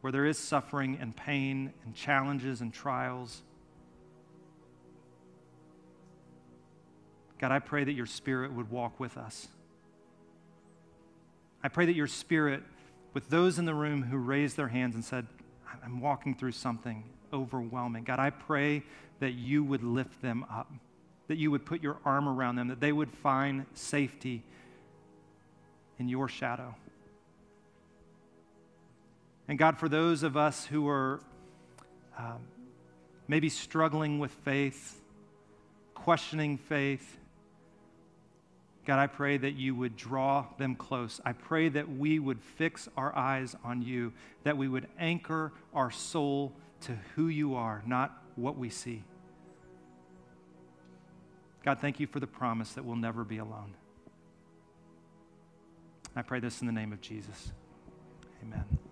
where 0.00 0.10
there 0.10 0.26
is 0.26 0.40
suffering 0.40 0.98
and 1.00 1.14
pain 1.14 1.72
and 1.84 1.94
challenges 1.94 2.62
and 2.62 2.74
trials, 2.74 3.42
God, 7.38 7.52
I 7.52 7.58
pray 7.58 7.84
that 7.84 7.92
your 7.92 8.06
spirit 8.06 8.52
would 8.52 8.70
walk 8.70 8.98
with 9.00 9.16
us. 9.16 9.48
I 11.62 11.68
pray 11.68 11.86
that 11.86 11.94
your 11.94 12.06
spirit, 12.06 12.62
with 13.12 13.28
those 13.30 13.58
in 13.58 13.64
the 13.64 13.74
room 13.74 14.02
who 14.02 14.18
raised 14.18 14.56
their 14.56 14.68
hands 14.68 14.94
and 14.94 15.04
said, 15.04 15.26
I'm 15.84 16.00
walking 16.00 16.34
through 16.34 16.52
something 16.52 17.04
overwhelming, 17.32 18.04
God, 18.04 18.18
I 18.18 18.30
pray 18.30 18.82
that 19.20 19.32
you 19.32 19.64
would 19.64 19.82
lift 19.82 20.22
them 20.22 20.44
up, 20.50 20.70
that 21.28 21.38
you 21.38 21.50
would 21.50 21.64
put 21.64 21.82
your 21.82 21.98
arm 22.04 22.28
around 22.28 22.56
them, 22.56 22.68
that 22.68 22.80
they 22.80 22.92
would 22.92 23.10
find 23.10 23.66
safety 23.74 24.42
in 25.98 26.08
your 26.08 26.28
shadow. 26.28 26.74
And 29.48 29.58
God, 29.58 29.78
for 29.78 29.88
those 29.88 30.22
of 30.22 30.36
us 30.36 30.66
who 30.66 30.88
are 30.88 31.20
um, 32.18 32.40
maybe 33.28 33.48
struggling 33.48 34.18
with 34.18 34.30
faith, 34.30 35.00
questioning 35.94 36.58
faith, 36.58 37.18
God, 38.84 38.98
I 38.98 39.06
pray 39.06 39.38
that 39.38 39.54
you 39.54 39.74
would 39.74 39.96
draw 39.96 40.46
them 40.58 40.74
close. 40.74 41.20
I 41.24 41.32
pray 41.32 41.70
that 41.70 41.88
we 41.88 42.18
would 42.18 42.42
fix 42.42 42.88
our 42.96 43.16
eyes 43.16 43.56
on 43.64 43.80
you, 43.82 44.12
that 44.42 44.56
we 44.56 44.68
would 44.68 44.88
anchor 44.98 45.52
our 45.72 45.90
soul 45.90 46.52
to 46.82 46.92
who 47.14 47.28
you 47.28 47.54
are, 47.54 47.82
not 47.86 48.22
what 48.36 48.58
we 48.58 48.68
see. 48.68 49.02
God, 51.64 51.78
thank 51.80 51.98
you 51.98 52.06
for 52.06 52.20
the 52.20 52.26
promise 52.26 52.74
that 52.74 52.84
we'll 52.84 52.96
never 52.96 53.24
be 53.24 53.38
alone. 53.38 53.74
I 56.14 56.22
pray 56.22 56.40
this 56.40 56.60
in 56.60 56.66
the 56.66 56.72
name 56.72 56.92
of 56.92 57.00
Jesus. 57.00 57.52
Amen. 58.42 58.83